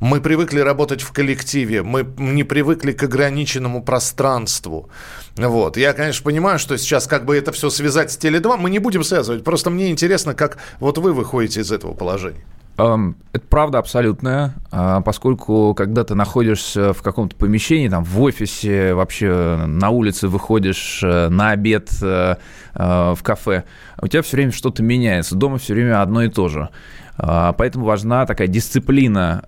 Мы 0.02 0.20
привыкли 0.20 0.58
работать 0.58 1.00
в 1.00 1.12
коллективе, 1.12 1.84
мы 1.84 2.04
не 2.18 2.42
привыкли 2.42 2.90
к 2.90 3.04
ограниченному 3.04 3.84
пространству. 3.84 4.88
Вот. 5.36 5.76
Я, 5.76 5.92
конечно, 5.92 6.24
понимаю, 6.24 6.58
что 6.58 6.76
сейчас 6.76 7.06
как 7.06 7.24
бы 7.24 7.36
это 7.36 7.52
все 7.52 7.70
связать 7.70 8.10
с 8.10 8.18
Теле2, 8.18 8.56
мы 8.56 8.68
не 8.68 8.80
будем 8.80 9.04
связывать. 9.04 9.44
Просто 9.44 9.70
мне 9.70 9.92
интересно, 9.92 10.34
как 10.34 10.58
вот 10.80 10.98
вы 10.98 11.12
выходите 11.12 11.60
из 11.60 11.70
этого 11.70 11.94
положения. 11.94 12.44
Эм, 12.78 13.16
Это 13.32 13.46
правда 13.48 13.78
абсолютная, 13.78 14.54
а, 14.70 15.00
поскольку 15.00 15.74
когда 15.74 16.04
ты 16.04 16.14
находишься 16.14 16.92
в 16.92 17.02
каком-то 17.02 17.34
помещении, 17.36 17.88
там, 17.88 18.04
в 18.04 18.20
офисе, 18.20 18.92
вообще 18.94 19.64
на 19.66 19.88
улице 19.90 20.28
выходишь 20.28 21.00
э, 21.02 21.28
на 21.28 21.50
обед 21.50 21.90
э, 22.02 22.36
э, 22.74 23.14
в 23.14 23.22
кафе, 23.22 23.64
у 24.02 24.06
тебя 24.06 24.20
все 24.22 24.36
время 24.36 24.52
что-то 24.52 24.82
меняется, 24.82 25.34
дома 25.34 25.56
все 25.56 25.72
время 25.72 26.02
одно 26.02 26.22
и 26.22 26.28
то 26.28 26.48
же. 26.48 26.68
А, 27.16 27.52
Поэтому 27.52 27.84
важна 27.86 28.26
такая 28.26 28.48
дисциплина 28.48 29.42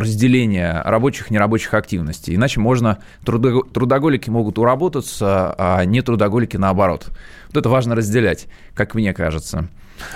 разделения 0.00 0.82
рабочих 0.84 1.30
и 1.30 1.34
нерабочих 1.34 1.72
активностей. 1.74 2.34
Иначе 2.34 2.60
можно, 2.60 2.98
трудо- 3.24 3.70
трудоголики 3.72 4.30
могут 4.30 4.58
уработаться, 4.58 5.54
а 5.56 5.84
не 5.84 6.00
трудоголики 6.02 6.56
наоборот. 6.56 7.06
Вот 7.48 7.56
это 7.56 7.68
важно 7.68 7.94
разделять, 7.94 8.46
как 8.74 8.94
мне 8.94 9.12
кажется. 9.14 9.68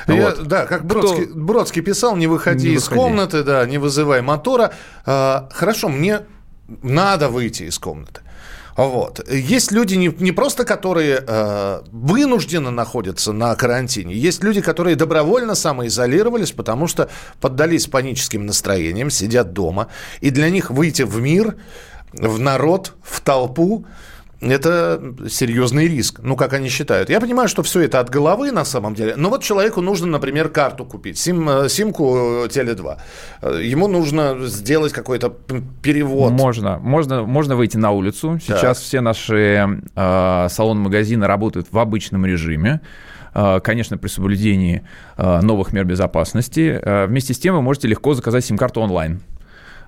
Я- 0.07 0.15
Вот. 0.31 0.47
да, 0.47 0.67
как 0.67 0.81
Кто- 0.81 0.89
Бродский, 0.89 1.27
Бродский 1.35 1.83
писал, 1.83 2.17
не 2.17 2.27
выходи 2.27 2.69
Не 2.69 2.75
из 2.75 2.85
выходи. 2.85 3.01
комнаты, 3.01 3.43
да, 3.45 3.65
не 3.67 3.79
вызывай 3.79 4.23
мотора. 4.23 4.73
А, 5.07 5.49
хорошо, 5.53 5.89
мне 5.89 6.21
надо 6.83 7.29
выйти 7.29 7.65
из 7.65 7.79
комнаты. 7.79 8.21
Вот. 8.77 9.29
Есть 9.29 9.73
люди 9.73 9.95
не, 9.97 10.07
не 10.21 10.31
просто, 10.31 10.65
которые 10.65 11.25
э, 11.27 11.81
вынужденно 11.91 12.71
находятся 12.71 13.33
на 13.33 13.53
карантине, 13.57 14.15
есть 14.15 14.45
люди, 14.45 14.61
которые 14.61 14.95
добровольно 14.95 15.57
самоизолировались, 15.57 16.53
потому 16.53 16.87
что 16.87 17.09
поддались 17.41 17.89
паническим 17.89 18.47
настроениям, 18.47 19.11
сидят 19.11 19.53
дома, 19.53 19.89
и 20.21 20.31
для 20.31 20.49
них 20.51 20.71
выйти 20.71 21.03
в 21.03 21.21
мир, 21.21 21.57
в 22.13 22.39
народ, 22.39 22.93
в 23.03 23.21
толпу, 23.21 23.85
это 24.41 25.15
серьезный 25.29 25.89
риск, 25.89 26.21
ну, 26.23 26.37
как 26.37 26.53
они 26.53 26.69
считают. 26.69 27.11
Я 27.11 27.21
понимаю, 27.21 27.49
что 27.49 27.63
все 27.63 27.81
это 27.81 27.99
от 28.01 28.09
головы 28.09 28.53
на 28.53 28.65
самом 28.65 28.95
деле, 28.95 29.15
но 29.17 29.31
вот 29.31 29.43
человеку 29.43 29.81
нужно, 29.81 30.07
например, 30.07 30.49
карту 30.49 30.85
купить, 30.85 31.19
сим, 31.19 31.49
э, 31.49 31.69
симку 31.69 32.45
Теле2. 32.47 32.99
Э, 33.43 33.61
Ему 33.63 33.89
нужно 33.89 34.37
сделать 34.47 34.93
какой-то 34.93 35.31
перевод. 35.83 36.33
Можно, 36.33 36.79
можно, 36.79 37.25
можно 37.25 37.57
выйти 37.57 37.77
на 37.77 37.91
улицу. 37.91 38.39
Сейчас 38.41 38.81
все 38.81 39.01
наши 39.01 39.69
э, 39.97 40.47
салоны-магазины 40.51 41.27
работают 41.27 41.67
в 41.73 41.79
обычном 41.79 42.25
режиме. 42.25 42.81
Э, 43.35 43.61
Конечно, 43.61 43.99
при 43.99 44.09
соблюдении 44.09 44.83
э, 45.17 45.41
новых 45.43 45.73
мер 45.73 45.85
безопасности. 45.85 46.79
Э, 46.81 47.07
Вместе 47.07 47.35
с 47.35 47.39
тем 47.41 47.57
вы 47.57 47.63
можете 47.63 47.89
легко 47.89 48.15
заказать 48.15 48.45
сим-карту 48.45 48.81
онлайн. 48.83 49.21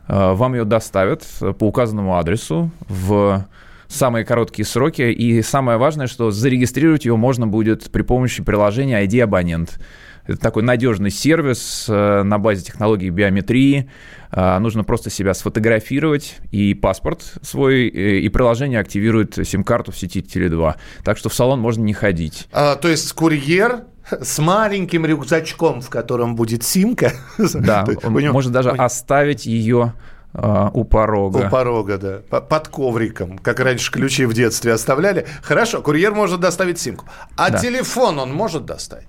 Э, 0.08 0.32
Вам 0.32 0.54
ее 0.54 0.64
доставят 0.64 1.22
э, 1.40 1.52
по 1.52 1.68
указанному 1.68 2.18
адресу 2.18 2.70
в 2.88 3.46
самые 3.90 4.24
короткие 4.24 4.64
сроки. 4.64 5.02
И 5.02 5.42
самое 5.42 5.76
важное, 5.76 6.06
что 6.06 6.30
зарегистрировать 6.30 7.04
ее 7.04 7.16
можно 7.16 7.46
будет 7.46 7.90
при 7.90 8.02
помощи 8.02 8.42
приложения 8.42 9.04
ID 9.04 9.22
абонент. 9.22 9.78
Это 10.26 10.38
такой 10.38 10.62
надежный 10.62 11.10
сервис 11.10 11.86
э, 11.88 12.22
на 12.22 12.38
базе 12.38 12.62
технологий 12.62 13.10
биометрии. 13.10 13.90
Э, 14.30 14.58
Нужно 14.58 14.84
просто 14.84 15.10
себя 15.10 15.34
сфотографировать, 15.34 16.36
и 16.52 16.74
паспорт 16.74 17.34
свой, 17.42 17.88
э, 17.88 18.18
и 18.18 18.28
приложение 18.28 18.78
активирует 18.78 19.38
сим-карту 19.44 19.90
в 19.92 19.98
сети 19.98 20.20
Теле2. 20.20 20.76
Так 21.04 21.18
что 21.18 21.30
в 21.30 21.34
салон 21.34 21.60
можно 21.60 21.82
не 21.82 21.94
ходить. 21.94 22.48
А, 22.52 22.76
то 22.76 22.88
есть 22.88 23.12
курьер 23.12 23.84
с 24.08 24.38
маленьким 24.38 25.04
рюкзачком, 25.04 25.80
в 25.80 25.90
котором 25.90 26.36
будет 26.36 26.62
симка. 26.62 27.12
Да, 27.54 27.84
он 28.04 28.12
можно 28.30 28.52
даже 28.52 28.70
оставить 28.70 29.46
ее 29.46 29.94
э, 30.34 30.68
у 30.72 30.84
порога. 30.84 31.36
У 31.46 31.50
порога, 31.50 31.98
да. 31.98 32.40
Под 32.40 32.68
ковриком, 32.68 33.38
как 33.38 33.60
раньше 33.60 33.90
ключи 33.92 34.24
в 34.26 34.32
детстве 34.34 34.72
оставляли. 34.72 35.26
Хорошо, 35.42 35.82
курьер 35.82 36.12
может 36.14 36.40
доставить 36.40 36.78
симку. 36.78 37.06
А 37.36 37.50
Да. 37.50 37.58
телефон 37.58 38.18
он 38.18 38.32
может 38.32 38.64
доставить? 38.64 39.06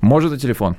Может 0.00 0.32
и 0.32 0.38
телефон. 0.38 0.76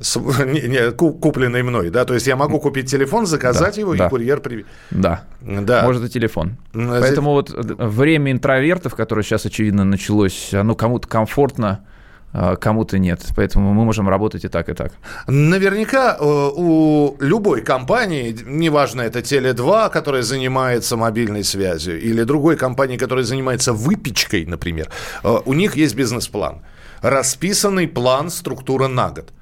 С- 0.00 0.16
не- 0.44 0.66
не, 0.68 0.90
ку- 0.92 1.12
купленный 1.12 1.62
мной, 1.62 1.90
да? 1.90 2.04
То 2.06 2.14
есть 2.14 2.26
я 2.26 2.34
могу 2.36 2.58
купить 2.58 2.90
телефон, 2.90 3.26
заказать 3.26 3.74
Да, 3.74 3.80
его, 3.82 3.94
да. 3.94 4.06
и 4.06 4.08
курьер 4.08 4.40
привезет. 4.40 4.66
Да. 4.90 5.24
Да. 5.42 5.82
Может 5.84 6.04
и 6.04 6.08
телефон. 6.08 6.56
А 6.74 7.00
Поэтому 7.00 7.32
вот 7.32 7.50
э, 7.50 7.54
время 7.86 8.32
интровертов, 8.32 8.94
которое 8.94 9.22
сейчас, 9.22 9.44
очевидно, 9.44 9.84
началось, 9.84 10.54
оно 10.54 10.74
кому-то 10.74 11.06
комфортно, 11.06 11.68
а 11.68 11.80
кому-то 12.32 12.98
нет. 12.98 13.20
Поэтому 13.36 13.74
мы 13.74 13.84
можем 13.84 14.08
работать 14.08 14.44
и 14.44 14.48
так, 14.48 14.68
и 14.68 14.74
так. 14.74 14.92
Наверняка 15.26 16.16
э, 16.18 16.24
у 16.24 17.16
любой 17.20 17.62
компании, 17.62 18.36
неважно, 18.46 19.02
это 19.02 19.18
Теле2, 19.20 19.90
которая 19.90 20.22
занимается 20.22 20.96
мобильной 20.96 21.44
связью, 21.44 22.00
или 22.00 22.22
другой 22.24 22.56
компании, 22.56 22.96
которая 22.96 23.24
занимается 23.24 23.72
выпечкой, 23.72 24.46
например, 24.46 24.88
э, 25.24 25.38
у 25.44 25.54
них 25.54 25.76
есть 25.76 25.96
бизнес-план. 25.96 26.62
Расписанный 27.02 27.88
план, 27.88 28.30
структура 28.30 28.86
на 28.86 29.10
год. 29.10 29.32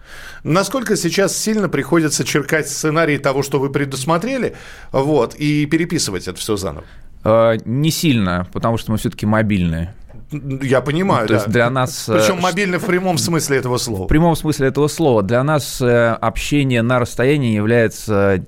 Насколько 0.44 0.96
сейчас 0.96 1.36
сильно 1.36 1.68
приходится 1.68 2.24
черкать 2.24 2.68
сценарий 2.68 3.18
того, 3.18 3.42
что 3.42 3.58
вы 3.58 3.70
предусмотрели, 3.70 4.54
вот, 4.92 5.34
и 5.34 5.66
переписывать 5.66 6.28
это 6.28 6.38
все 6.38 6.56
заново? 6.56 6.84
Э, 7.24 7.56
Не 7.64 7.90
сильно, 7.90 8.46
потому 8.52 8.78
что 8.78 8.92
мы 8.92 8.98
все-таки 8.98 9.26
мобильные. 9.26 9.94
Я 10.30 10.80
понимаю, 10.80 11.26
то 11.26 11.34
да. 11.34 11.38
есть 11.40 11.48
для 11.48 11.70
нас, 11.70 12.08
э, 12.08 12.18
Причем 12.18 12.40
мобильный 12.40 12.78
в 12.78 12.84
прямом 12.84 13.16
смысле 13.16 13.56
этого 13.58 13.78
слова. 13.78 14.04
В 14.04 14.08
прямом 14.08 14.36
смысле 14.36 14.68
этого 14.68 14.88
слова. 14.88 15.22
Для 15.22 15.42
нас 15.42 15.80
э, 15.80 16.10
общение 16.20 16.82
на 16.82 16.98
расстоянии 16.98 17.54
является 17.54 18.44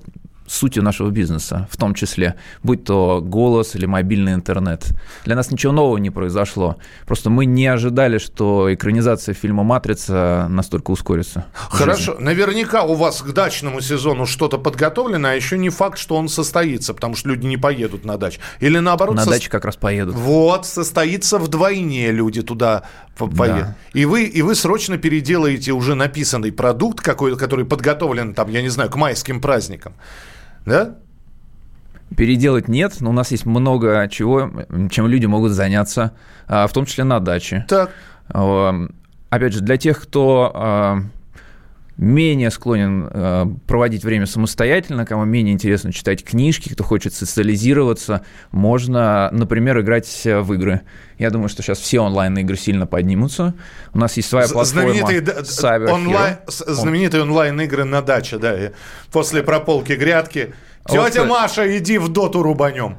сутью 0.51 0.83
нашего 0.83 1.11
бизнеса, 1.11 1.69
в 1.71 1.77
том 1.77 1.95
числе, 1.95 2.35
будь 2.63 2.85
то 2.85 3.21
голос 3.23 3.75
или 3.77 3.87
мобильный 3.87 4.35
интернет. 4.35 4.85
Для 5.25 5.37
нас 5.37 5.51
ничего 5.51 5.73
нового 5.73 5.99
не 5.99 6.11
произошло. 6.11 6.77
Просто 7.07 7.31
мы 7.31 7.45
не 7.45 7.67
ожидали, 7.67 8.19
что 8.19 8.73
экранизация 8.73 9.35
фильма 9.35 9.63
«Матрица» 9.63 10.47
настолько 10.49 10.91
ускорится. 10.91 11.47
Хорошо. 11.55 12.17
Наверняка 12.19 12.83
у 12.83 12.95
вас 12.95 13.23
к 13.23 13.33
дачному 13.33 13.81
сезону 13.81 14.27
что-то 14.27 14.59
подготовлено, 14.59 15.29
а 15.29 15.33
еще 15.35 15.57
не 15.57 15.71
факт, 15.71 15.99
что 15.99 16.17
он 16.17 16.29
состоится, 16.29 16.95
потому 16.95 17.15
что 17.15 17.29
люди 17.29 17.47
не 17.47 17.57
поедут 17.57 18.05
на 18.05 18.17
дачу. 18.17 18.41
Или 18.59 18.79
наоборот... 18.79 19.15
На 19.15 19.23
сос- 19.23 19.31
даче 19.31 19.51
как 19.51 19.65
раз 19.65 19.77
поедут. 19.77 20.17
Вот, 20.17 20.67
состоится 20.67 21.39
вдвойне 21.39 22.11
люди 22.11 22.43
туда 22.43 22.83
по- 23.17 23.29
поедут. 23.29 23.69
И, 23.93 24.05
вы, 24.05 24.25
и 24.25 24.43
вы 24.43 24.55
срочно 24.55 24.99
переделаете 24.99 25.73
уже 25.73 25.95
написанный 25.95 26.51
продукт, 26.51 27.01
какой, 27.01 27.37
который 27.37 27.65
подготовлен, 27.65 28.35
там, 28.35 28.51
я 28.51 28.63
не 28.63 28.69
знаю, 28.69 28.91
к 28.91 28.97
майским 28.97 29.41
праздникам. 29.41 29.95
Да? 30.67 30.97
Переделать 32.17 32.69
нет, 32.69 33.01
но 33.01 33.11
у 33.11 33.13
нас 33.13 33.31
есть 33.31 33.47
много 33.47 34.09
чего, 34.09 34.51
чем 34.91 35.07
люди 35.07 35.27
могут 35.27 35.53
заняться, 35.53 36.13
а, 36.49 36.67
в 36.67 36.73
том 36.73 36.85
числе 36.85 37.05
на 37.05 37.21
даче. 37.21 37.65
Так. 37.69 37.91
Опять 39.31 39.53
же, 39.53 39.61
для 39.61 39.77
тех, 39.77 40.03
кто 40.03 40.53
э, 40.53 41.20
менее 42.01 42.51
склонен 42.51 43.09
э, 43.13 43.47
проводить 43.67 44.05
время 44.05 44.25
самостоятельно, 44.25 45.05
кому 45.05 45.25
менее 45.27 45.53
интересно 45.53 45.93
читать 45.93 46.25
книжки, 46.25 46.71
кто 46.73 46.83
хочет 46.83 47.13
социализироваться, 47.13 48.25
можно, 48.53 49.29
например, 49.33 49.81
играть 49.81 50.09
в 50.25 50.53
игры. 50.55 50.81
Я 51.19 51.31
думаю, 51.31 51.51
что 51.51 51.63
сейчас 51.63 51.79
все 51.79 52.01
онлайн-игры 52.01 52.57
сильно 52.57 52.87
поднимутся. 52.87 53.55
У 53.93 53.99
нас 53.99 54.17
есть 54.17 54.31
своя 54.31 54.49
платформа 54.49 54.93
Знаменитые, 54.95 55.21
Cyber 55.43 55.87
Hero. 55.89 55.91
онлайн, 55.93 56.37
с- 56.49 56.65
знаменитые 56.75 57.23
онлайн-игры 57.23 57.85
на 57.85 58.01
даче, 58.01 58.39
да. 58.39 58.57
После 59.13 59.43
прополки 59.43 59.93
грядки. 59.93 60.55
Вот, 60.89 61.11
Тетя 61.11 61.23
э, 61.25 61.27
Маша, 61.27 61.77
иди 61.79 61.99
в 61.99 62.09
доту 62.09 62.43
рубанем. 62.43 62.97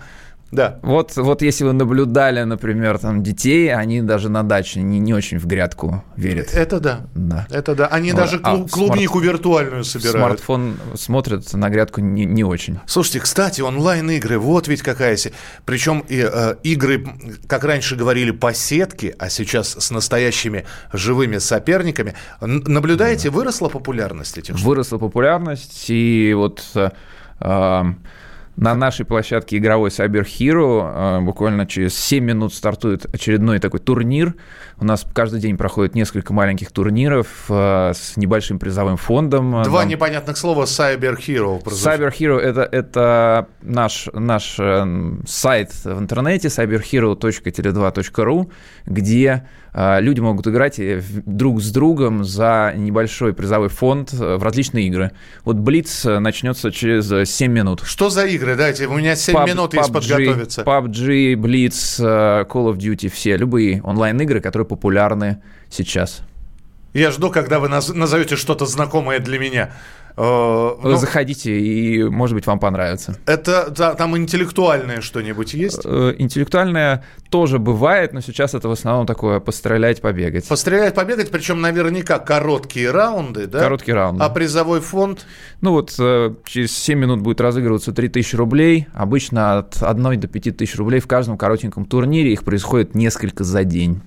Да. 0.51 0.79
Вот, 0.81 1.15
вот 1.15 1.41
если 1.41 1.63
вы 1.63 1.71
наблюдали, 1.73 2.43
например, 2.43 2.99
там 2.99 3.23
детей, 3.23 3.73
они 3.73 4.01
даже 4.01 4.29
на 4.29 4.43
даче 4.43 4.81
не, 4.81 4.99
не 4.99 5.13
очень 5.13 5.39
в 5.39 5.45
грядку 5.47 6.03
верят. 6.17 6.53
Это 6.53 6.79
да. 6.79 7.01
Да. 7.15 7.47
Это 7.49 7.73
да. 7.73 7.87
Они 7.87 8.11
Вот. 8.11 8.17
даже 8.17 8.39
А 8.43 8.55
клу- 8.55 8.69
клубнику 8.69 9.19
виртуальную 9.19 9.85
собирают. 9.85 10.17
Смартфон 10.17 10.77
смотрят 10.95 11.53
на 11.53 11.69
грядку 11.69 12.01
не, 12.01 12.25
не 12.25 12.43
очень. 12.43 12.79
Слушайте, 12.85 13.21
кстати, 13.21 13.61
онлайн-игры, 13.61 14.37
вот 14.37 14.67
ведь 14.67 14.81
какая 14.81 15.15
се... 15.15 15.31
Причем 15.65 16.03
и, 16.09 16.27
э, 16.29 16.55
игры, 16.63 17.05
как 17.47 17.63
раньше 17.63 17.95
говорили, 17.95 18.31
по 18.31 18.53
сетке, 18.53 19.15
а 19.19 19.29
сейчас 19.29 19.69
с 19.79 19.89
настоящими 19.91 20.65
живыми 20.91 21.37
соперниками. 21.37 22.13
Наблюдаете, 22.41 23.29
выросла 23.29 23.69
популярность 23.69 24.37
этих? 24.37 24.59
Выросла 24.59 24.97
популярность, 24.97 25.85
и 25.89 26.33
вот 26.35 26.61
э, 26.75 26.89
на 28.61 28.75
нашей 28.75 29.07
площадке 29.07 29.57
игровой 29.57 29.89
Cyber 29.89 30.23
Hero 30.23 31.17
э, 31.17 31.21
буквально 31.21 31.65
через 31.65 31.97
7 31.97 32.23
минут 32.23 32.53
стартует 32.53 33.07
очередной 33.11 33.57
такой 33.57 33.79
турнир. 33.79 34.35
У 34.77 34.85
нас 34.85 35.03
каждый 35.13 35.41
день 35.41 35.57
проходит 35.57 35.95
несколько 35.95 36.31
маленьких 36.31 36.71
турниров 36.71 37.27
э, 37.49 37.93
с 37.95 38.17
небольшим 38.17 38.59
призовым 38.59 38.97
фондом. 38.97 39.63
Два 39.63 39.79
Там- 39.79 39.89
непонятных 39.89 40.37
слова 40.37 40.65
Cyber 40.65 41.17
Hero. 41.17 41.63
Cyber 41.63 42.13
Hero 42.15 42.37
это, 42.37 42.61
это 42.61 43.47
наш, 43.63 44.07
наш 44.13 44.59
э, 44.59 45.15
сайт 45.25 45.73
в 45.83 45.99
интернете 45.99 46.49
cyberhero.tele2.ru, 46.49 48.51
где 48.85 49.47
люди 49.73 50.19
могут 50.19 50.47
играть 50.47 50.79
э, 50.79 51.01
друг 51.25 51.61
с 51.61 51.71
другом 51.71 52.23
за 52.23 52.73
небольшой 52.75 53.33
призовой 53.33 53.69
фонд 53.69 54.13
э, 54.13 54.35
в 54.35 54.43
различные 54.43 54.87
игры. 54.87 55.11
Вот 55.45 55.55
Блиц 55.57 56.05
э, 56.05 56.19
начнется 56.19 56.71
через 56.71 57.11
э, 57.11 57.25
7 57.25 57.51
минут. 57.51 57.81
Что 57.85 58.09
за 58.09 58.25
игры? 58.25 58.55
Дайте, 58.55 58.87
у 58.87 58.93
меня 58.97 59.15
7 59.15 59.35
Pub- 59.35 59.47
минут 59.47 59.73
есть 59.73 59.89
PUBG, 59.89 59.93
подготовиться. 59.93 60.61
PUBG, 60.63 61.33
Blitz, 61.35 61.99
Call 61.99 62.73
of 62.73 62.77
Duty, 62.77 63.09
все, 63.09 63.37
любые 63.37 63.81
онлайн-игры, 63.83 64.41
которые 64.41 64.67
популярны 64.67 65.41
сейчас. 65.69 66.21
Я 66.93 67.11
жду, 67.11 67.29
когда 67.31 67.59
вы 67.59 67.69
наз- 67.69 67.93
назовете 67.93 68.35
что-то 68.35 68.65
знакомое 68.65 69.19
для 69.19 69.39
меня. 69.39 69.71
Э, 70.17 70.75
ну, 70.83 70.95
Заходите, 70.97 71.59
и, 71.59 72.03
может 72.03 72.35
быть, 72.35 72.45
вам 72.45 72.59
понравится. 72.59 73.17
это 73.25 73.73
да, 73.75 73.93
там 73.95 74.17
интеллектуальное 74.17 75.01
что-нибудь 75.01 75.53
есть? 75.53 75.81
Э, 75.85 76.13
Интеллектуальное 76.17 77.03
тоже 77.29 77.59
бывает, 77.59 78.13
но 78.13 78.21
сейчас 78.21 78.53
это 78.53 78.67
в 78.67 78.71
основном 78.71 79.05
такое 79.05 79.39
пострелять, 79.39 80.01
побегать. 80.01 80.47
Пострелять, 80.47 80.93
побегать, 80.93 81.31
причем 81.31 81.61
наверняка 81.61 82.19
короткие 82.19 82.91
раунды, 82.91 83.47
да? 83.47 83.59
Короткий 83.59 83.93
раунд. 83.93 84.21
А 84.21 84.29
призовой 84.29 84.81
фонд? 84.81 85.25
Ну 85.61 85.71
вот 85.71 85.95
э, 85.99 86.33
через 86.45 86.77
7 86.77 86.99
минут 86.99 87.21
будет 87.21 87.39
разыгрываться 87.41 87.91
3000 87.91 88.35
рублей. 88.35 88.87
Обычно 88.93 89.59
от 89.59 89.81
1 89.81 90.19
до 90.19 90.27
5000 90.27 90.75
рублей 90.75 90.99
в 90.99 91.07
каждом 91.07 91.37
коротеньком 91.37 91.85
турнире. 91.85 92.33
Их 92.33 92.43
происходит 92.43 92.95
несколько 92.95 93.43
за 93.43 93.63
день. 93.63 94.01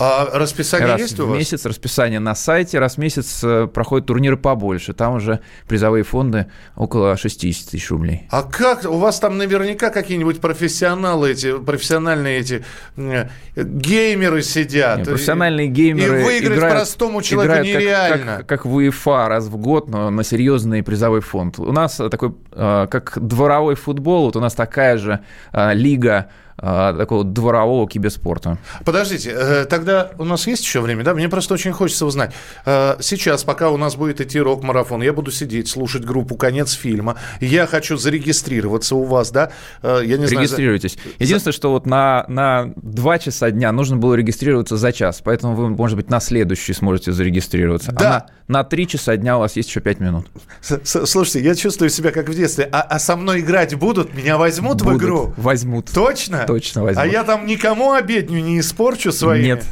А 0.00 0.30
расписание 0.32 0.88
раз 0.88 1.00
есть 1.00 1.20
у 1.20 1.26
в 1.26 1.28
вас? 1.28 1.38
месяц 1.38 1.66
расписание 1.66 2.20
на 2.20 2.34
сайте, 2.34 2.78
раз 2.78 2.94
в 2.94 2.98
месяц 2.98 3.40
э, 3.44 3.66
проходят 3.66 4.06
турниры 4.06 4.38
побольше. 4.38 4.94
Там 4.94 5.16
уже 5.16 5.40
призовые 5.68 6.04
фонды 6.04 6.46
около 6.74 7.16
60 7.18 7.70
тысяч 7.70 7.90
рублей. 7.90 8.26
А 8.30 8.42
как? 8.42 8.84
У 8.86 8.96
вас 8.96 9.20
там 9.20 9.36
наверняка 9.36 9.90
какие-нибудь 9.90 10.40
профессионалы 10.40 11.32
эти, 11.32 11.58
профессиональные 11.58 12.38
эти 12.38 12.64
э, 12.96 13.26
геймеры 13.56 14.42
сидят. 14.42 14.98
Нет, 15.00 15.08
профессиональные 15.08 15.68
геймеры 15.68 16.20
И 16.20 16.24
выиграть 16.24 16.56
играют- 16.58 16.76
простому 16.76 17.20
человеку 17.20 17.52
играют 17.54 17.68
как- 17.72 17.82
нереально. 17.82 18.36
Как, 18.38 18.46
как, 18.46 18.64
в 18.64 18.74
УЕФА 18.74 19.28
раз 19.28 19.46
в 19.48 19.56
год, 19.58 19.88
но 19.90 20.08
на 20.10 20.24
серьезный 20.24 20.82
призовой 20.82 21.20
фонд. 21.20 21.58
У 21.58 21.72
нас 21.72 21.96
такой, 21.96 22.34
э, 22.52 22.86
как 22.90 23.18
дворовой 23.20 23.74
футбол, 23.74 24.24
вот 24.26 24.36
у 24.36 24.40
нас 24.40 24.54
такая 24.54 24.96
же 24.96 25.20
лига 25.52 26.30
такого 26.60 27.24
дворового 27.24 27.88
киберспорта. 27.88 28.58
Подождите, 28.84 29.30
э, 29.34 29.64
тогда 29.64 30.10
у 30.18 30.24
нас 30.24 30.46
есть 30.46 30.62
еще 30.62 30.80
время, 30.80 31.04
да? 31.04 31.14
Мне 31.14 31.28
просто 31.28 31.54
очень 31.54 31.72
хочется 31.72 32.06
узнать. 32.06 32.32
Э, 32.66 32.96
Сейчас, 33.00 33.44
пока 33.44 33.70
у 33.70 33.76
нас 33.76 33.96
будет 33.96 34.20
идти 34.20 34.40
рок-марафон, 34.40 35.02
я 35.02 35.12
буду 35.12 35.30
сидеть, 35.30 35.68
слушать 35.68 36.04
группу 36.04 36.36
«Конец 36.36 36.72
фильма». 36.72 37.16
Я 37.40 37.66
хочу 37.66 37.96
зарегистрироваться 37.96 38.96
у 38.96 39.04
вас, 39.04 39.30
да? 39.30 39.50
Э, 39.82 40.02
Я 40.04 40.18
не 40.18 40.26
знаю... 40.26 40.42
Регистрируйтесь. 40.42 40.98
Единственное, 41.18 41.52
что 41.52 41.70
вот 41.70 41.86
на, 41.86 42.24
на 42.28 42.72
2 42.76 43.18
часа 43.18 43.50
дня 43.50 43.72
нужно 43.72 43.96
было 43.96 44.14
регистрироваться 44.14 44.76
за 44.76 44.92
час, 44.92 45.20
поэтому 45.24 45.54
вы, 45.54 45.70
может 45.70 45.96
быть, 45.96 46.10
на 46.10 46.20
следующий 46.20 46.72
сможете 46.72 47.12
зарегистрироваться. 47.12 47.92
Да. 47.92 48.06
А 48.06 48.10
на, 48.10 48.26
на 48.50 48.64
3 48.64 48.86
часа 48.88 49.16
дня 49.16 49.36
у 49.36 49.40
вас 49.40 49.54
есть 49.56 49.68
еще 49.68 49.80
5 49.80 50.00
минут. 50.00 50.26
С- 50.60 51.06
Слушайте, 51.06 51.40
я 51.48 51.54
чувствую 51.54 51.88
себя 51.88 52.10
как 52.10 52.28
в 52.28 52.34
детстве. 52.34 52.68
А, 52.72 52.82
а 52.82 52.98
со 52.98 53.14
мной 53.16 53.40
играть 53.40 53.76
будут? 53.76 54.12
Меня 54.12 54.38
возьмут 54.38 54.80
в 54.82 54.84
Будут, 54.84 55.00
игру? 55.02 55.34
Возьмут. 55.36 55.88
Точно? 55.94 56.44
Точно 56.46 56.82
возьмут. 56.82 57.04
А 57.04 57.06
я 57.06 57.22
там 57.22 57.46
никому 57.46 57.92
обедню 57.92 58.40
не 58.40 58.58
испорчу 58.58 59.12
своими? 59.12 59.44
Нет. 59.46 59.64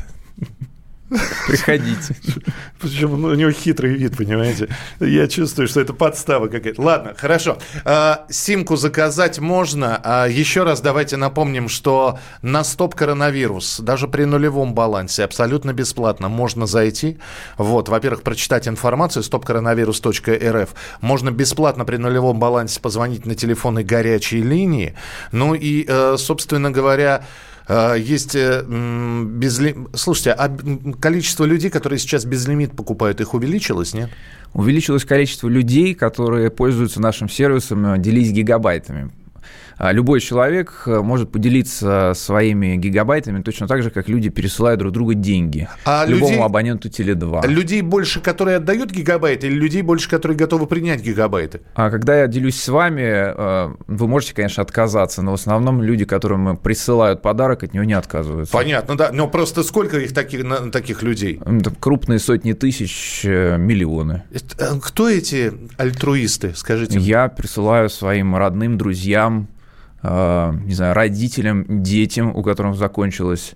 Приходите. 1.46 2.14
Причем 2.80 3.20
ну, 3.20 3.28
у 3.28 3.34
него 3.34 3.50
хитрый 3.50 3.94
вид, 3.94 4.16
понимаете? 4.16 4.68
Я 5.00 5.26
чувствую, 5.26 5.66
что 5.66 5.80
это 5.80 5.92
подстава 5.92 6.48
какая-то. 6.48 6.80
Ладно, 6.82 7.14
хорошо. 7.16 7.58
А, 7.84 8.26
симку 8.28 8.76
заказать 8.76 9.38
можно. 9.38 10.00
А 10.04 10.26
еще 10.26 10.64
раз 10.64 10.80
давайте 10.80 11.16
напомним, 11.16 11.68
что 11.68 12.18
на 12.42 12.62
стоп 12.64 12.94
коронавирус, 12.94 13.80
даже 13.80 14.06
при 14.06 14.24
нулевом 14.24 14.74
балансе, 14.74 15.24
абсолютно 15.24 15.72
бесплатно 15.72 16.28
можно 16.28 16.66
зайти. 16.66 17.18
Вот, 17.56 17.88
во-первых, 17.88 18.22
прочитать 18.22 18.68
информацию 18.68 19.22
stopcoronavirus.rf. 19.22 20.68
Можно 21.00 21.30
бесплатно 21.30 21.84
при 21.84 21.96
нулевом 21.96 22.38
балансе 22.38 22.80
позвонить 22.80 23.24
на 23.24 23.34
телефоны 23.34 23.82
горячей 23.82 24.42
линии. 24.42 24.94
Ну 25.32 25.54
и, 25.54 25.84
э, 25.88 26.16
собственно 26.18 26.70
говоря, 26.70 27.24
Есть 27.68 28.34
э, 28.34 28.62
безли... 28.66 29.76
Слушайте, 29.92 30.32
а 30.32 30.48
количество 31.00 31.44
людей, 31.44 31.68
которые 31.68 31.98
сейчас 31.98 32.24
безлимит 32.24 32.72
покупают, 32.74 33.20
их 33.20 33.34
увеличилось, 33.34 33.92
нет? 33.92 34.08
Увеличилось 34.54 35.04
количество 35.04 35.48
людей, 35.48 35.94
которые 35.94 36.50
пользуются 36.50 37.00
нашим 37.00 37.28
сервисом 37.28 37.84
э, 37.84 37.98
«Делись 37.98 38.30
гигабайтами». 38.30 39.10
А 39.78 39.92
Любой 39.92 40.20
человек 40.20 40.82
э, 40.86 41.00
может 41.00 41.30
поделиться 41.30 42.12
своими 42.14 42.76
гигабайтами 42.76 43.42
точно 43.42 43.68
так 43.68 43.82
же, 43.84 43.90
как 43.90 44.08
люди 44.08 44.28
пересылают 44.28 44.80
друг 44.80 44.92
другу 44.92 45.14
деньги. 45.14 45.68
А 45.84 46.04
любому 46.04 46.32
людей- 46.32 46.42
абоненту 46.42 46.88
Теле2. 46.88 47.46
Людей 47.46 47.82
больше, 47.82 48.20
которые 48.20 48.56
отдают 48.56 48.90
гигабайты, 48.90 49.46
или 49.46 49.54
людей 49.54 49.82
больше, 49.82 50.10
которые 50.10 50.36
готовы 50.36 50.66
принять 50.66 51.00
гигабайты? 51.02 51.60
А 51.74 51.90
когда 51.90 52.18
я 52.20 52.26
делюсь 52.26 52.60
с 52.60 52.68
вами, 52.68 53.02
э, 53.02 53.74
вы 53.86 54.08
можете, 54.08 54.34
конечно, 54.34 54.64
отказаться, 54.64 55.22
но 55.22 55.30
в 55.30 55.34
основном 55.34 55.80
люди, 55.80 56.04
которым 56.04 56.56
присылают 56.56 57.22
подарок, 57.22 57.62
от 57.62 57.72
него 57.72 57.84
не 57.84 57.94
отказываются. 57.94 58.52
Понятно, 58.52 58.96
да. 58.96 59.10
Но 59.12 59.28
просто 59.28 59.62
сколько 59.62 59.98
их 59.98 60.12
таких, 60.12 60.44
таких 60.72 61.02
людей? 61.02 61.40
Крупные 61.78 62.18
сотни 62.18 62.52
тысяч, 62.52 63.22
э, 63.24 63.56
миллионы. 63.58 64.24
Это, 64.32 64.80
Кто 64.82 65.08
эти 65.08 65.52
альтруисты, 65.76 66.52
скажите? 66.56 66.98
Я 66.98 67.28
присылаю 67.28 67.88
своим 67.90 68.34
родным, 68.34 68.76
друзьям, 68.76 69.48
не 70.02 70.74
знаю, 70.74 70.94
родителям, 70.94 71.82
детям, 71.82 72.34
у 72.36 72.42
которых 72.42 72.76
закончилось, 72.76 73.54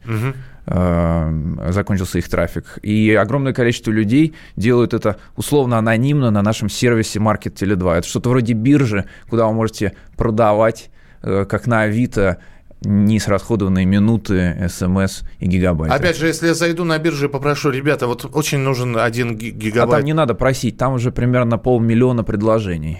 э, 0.67 1.71
закончился 1.71 2.19
их 2.19 2.29
трафик. 2.29 2.79
И 2.83 3.13
огромное 3.15 3.53
количество 3.53 3.91
людей 3.91 4.35
делают 4.57 4.95
это 4.95 5.17
условно 5.37 5.79
анонимно 5.79 6.31
на 6.31 6.43
нашем 6.43 6.69
сервисе 6.69 7.19
Market 7.21 7.55
Tele 7.55 7.77
2. 7.77 7.99
Это 7.99 8.09
что-то 8.09 8.31
вроде 8.31 8.55
биржи, 8.55 9.05
куда 9.31 9.47
вы 9.47 9.53
можете 9.55 9.93
продавать, 10.17 10.91
э, 11.23 11.45
как 11.49 11.67
на 11.67 11.83
Авито, 11.83 12.39
неисрасходованные 12.85 13.87
минуты, 13.87 14.69
смс 14.69 15.23
и 15.39 15.47
гигабайты. 15.47 15.95
Опять 15.95 16.17
же, 16.17 16.27
если 16.27 16.49
я 16.49 16.55
зайду 16.55 16.83
на 16.85 16.99
биржу 16.99 17.27
и 17.27 17.29
попрошу, 17.29 17.71
ребята, 17.71 18.09
вот 18.09 18.29
очень 18.35 18.59
нужен 18.59 18.97
один 18.97 19.37
ги- 19.37 19.51
а 19.51 19.53
гигабайт. 19.53 19.99
там 20.01 20.05
не 20.05 20.13
надо 20.15 20.35
просить, 20.35 20.77
там 20.79 20.95
уже 20.95 21.13
примерно 21.13 21.59
полмиллиона 21.59 22.25
предложений. 22.25 22.99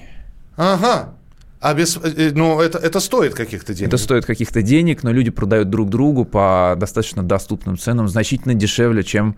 Ага. 0.57 1.15
А 1.63 1.75
без, 1.75 1.97
э, 1.97 2.33
ну, 2.35 2.61
это, 2.61 2.79
это 2.79 2.99
стоит 3.01 3.35
каких-то 3.35 3.73
денег. 3.73 3.89
Это 3.89 3.97
стоит 3.97 4.27
каких-то 4.27 4.63
денег, 4.63 5.05
но 5.05 5.13
люди 5.13 5.31
продают 5.31 5.71
друг 5.71 5.89
другу 5.91 6.25
по 6.25 6.75
достаточно 6.77 7.23
доступным 7.23 7.79
ценам, 7.79 8.09
значительно 8.09 8.55
дешевле, 8.55 9.05
чем 9.05 9.37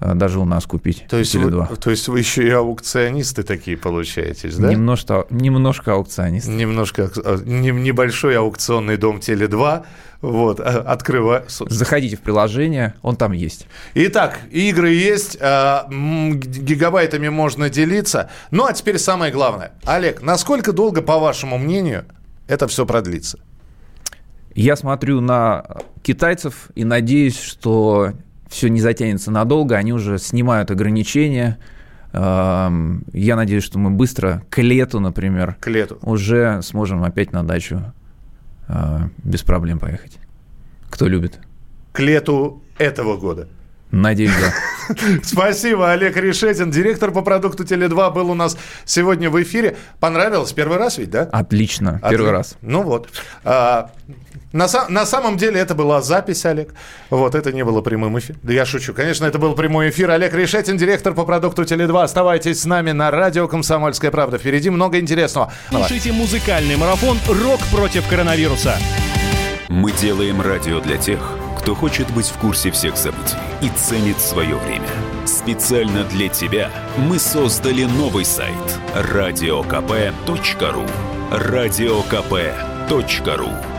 э, 0.00 0.14
даже 0.14 0.38
у 0.40 0.46
нас 0.46 0.64
купить. 0.64 1.04
то 1.10 1.18
есть, 1.18 1.34
Теле2. 1.34 1.68
вы, 1.68 1.76
то 1.76 1.90
есть 1.90 2.08
вы 2.08 2.18
еще 2.18 2.46
и 2.46 2.50
аукционисты 2.50 3.42
такие 3.42 3.76
получаетесь, 3.76 4.56
да? 4.56 4.70
Немножко, 4.70 5.26
немножко 5.30 5.92
аукционист. 5.92 6.48
Немножко, 6.48 7.10
э, 7.22 7.38
не- 7.44 7.70
небольшой 7.72 8.36
аукционный 8.38 8.96
дом 8.96 9.18
Теле2, 9.18 9.84
вот, 10.30 10.60
э, 10.60 10.62
открываю. 10.62 11.44
Заходите 11.48 12.16
в 12.16 12.20
приложение, 12.20 12.94
он 13.02 13.16
там 13.16 13.32
есть. 13.32 13.66
Итак, 13.94 14.40
игры 14.50 14.90
есть, 14.90 15.36
м, 15.40 16.38
гигабайтами 16.40 17.28
можно 17.28 17.70
делиться. 17.70 18.30
Ну, 18.50 18.64
а 18.66 18.72
теперь 18.72 18.98
самое 18.98 19.32
главное. 19.32 19.72
Олег, 19.84 20.22
насколько 20.22 20.72
долго, 20.72 21.02
по 21.02 21.18
вашему 21.18 21.58
мнению, 21.58 22.04
это 22.48 22.66
все 22.68 22.84
продлится? 22.86 23.38
Я 24.54 24.76
смотрю 24.76 25.20
на 25.20 25.64
китайцев 26.02 26.68
и 26.74 26.84
надеюсь, 26.84 27.38
что 27.38 28.12
все 28.48 28.68
не 28.68 28.80
затянется 28.80 29.30
надолго, 29.30 29.76
они 29.76 29.92
уже 29.92 30.18
снимают 30.18 30.70
ограничения. 30.70 31.58
Я 32.14 32.70
надеюсь, 33.36 33.64
что 33.64 33.78
мы 33.78 33.90
быстро 33.90 34.42
к 34.48 34.62
лету, 34.62 35.00
например, 35.00 35.56
К 35.60 35.66
лету. 35.68 35.98
уже 36.02 36.62
сможем 36.62 37.04
опять 37.04 37.32
на 37.32 37.42
дачу 37.46 37.92
без 38.68 39.42
проблем 39.42 39.78
поехать. 39.78 40.18
Кто 40.90 41.06
любит? 41.08 41.38
К 41.92 42.00
лету 42.00 42.62
этого 42.78 43.16
года. 43.16 43.48
Надеюсь, 43.90 44.32
да. 44.40 44.94
Спасибо, 45.22 45.92
Олег 45.92 46.16
Решетин, 46.16 46.70
директор 46.70 47.12
по 47.12 47.22
продукту 47.22 47.64
Теле2, 47.64 48.12
был 48.12 48.30
у 48.30 48.34
нас 48.34 48.56
сегодня 48.84 49.30
в 49.30 49.40
эфире. 49.42 49.76
Понравилось? 50.00 50.52
Первый 50.52 50.78
раз 50.78 50.98
ведь, 50.98 51.10
да? 51.10 51.22
Отлично, 51.32 52.00
первый 52.08 52.30
Отли- 52.30 52.32
раз. 52.32 52.56
Ну 52.62 52.82
вот. 52.82 53.08
А, 53.44 53.90
на, 54.52 54.66
на 54.88 55.06
самом 55.06 55.36
деле 55.36 55.60
это 55.60 55.74
была 55.74 56.02
запись, 56.02 56.44
Олег. 56.46 56.74
Вот, 57.10 57.34
это 57.34 57.52
не 57.52 57.64
было 57.64 57.80
прямым 57.80 58.18
эфиром. 58.18 58.40
Да 58.42 58.52
я 58.52 58.66
шучу. 58.66 58.92
Конечно, 58.92 59.24
это 59.24 59.38
был 59.38 59.54
прямой 59.54 59.90
эфир. 59.90 60.10
Олег 60.10 60.34
Решетин, 60.34 60.76
директор 60.76 61.14
по 61.14 61.24
продукту 61.24 61.62
Теле2. 61.62 62.02
Оставайтесь 62.02 62.62
с 62.62 62.64
нами 62.64 62.92
на 62.92 63.10
радио 63.10 63.48
«Комсомольская 63.48 64.10
правда». 64.10 64.38
Впереди 64.38 64.70
много 64.70 64.98
интересного. 64.98 65.52
Слушайте 65.70 66.12
музыкальный 66.12 66.76
марафон 66.76 67.18
«Рок 67.28 67.60
против 67.72 68.06
коронавируса». 68.08 68.76
Мы 69.68 69.92
делаем 69.92 70.40
радио 70.40 70.80
для 70.80 70.96
тех, 70.96 71.20
кто 71.58 71.74
хочет 71.74 72.08
быть 72.10 72.26
в 72.26 72.38
курсе 72.38 72.70
всех 72.70 72.96
событий 72.96 73.36
и 73.60 73.68
ценит 73.70 74.20
свое 74.20 74.56
время. 74.56 74.88
Специально 75.26 76.04
для 76.04 76.28
тебя 76.28 76.70
мы 76.98 77.18
создали 77.18 77.84
новый 77.84 78.24
сайт 78.24 78.54
радиокп.ру 78.94 80.84
радиокп.ру 81.30 82.06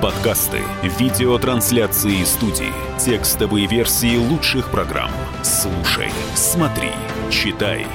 Подкасты, 0.02 0.62
видеотрансляции 1.00 2.24
студии, 2.24 2.74
текстовые 3.00 3.68
версии 3.68 4.18
лучших 4.18 4.70
программ. 4.70 5.12
Слушай, 5.44 6.12
смотри, 6.36 6.92
читай. 7.32 7.88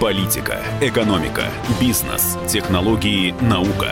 Политика, 0.00 0.62
экономика, 0.80 1.44
бизнес, 1.80 2.36
технологии, 2.48 3.34
наука. 3.40 3.90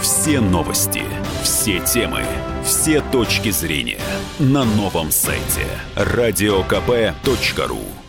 Все 0.00 0.40
новости, 0.40 1.02
все 1.42 1.80
темы, 1.80 2.24
все 2.64 3.00
точки 3.00 3.50
зрения 3.50 4.00
на 4.38 4.64
новом 4.64 5.10
сайте. 5.10 5.66
Радиокп.ру 5.96 8.01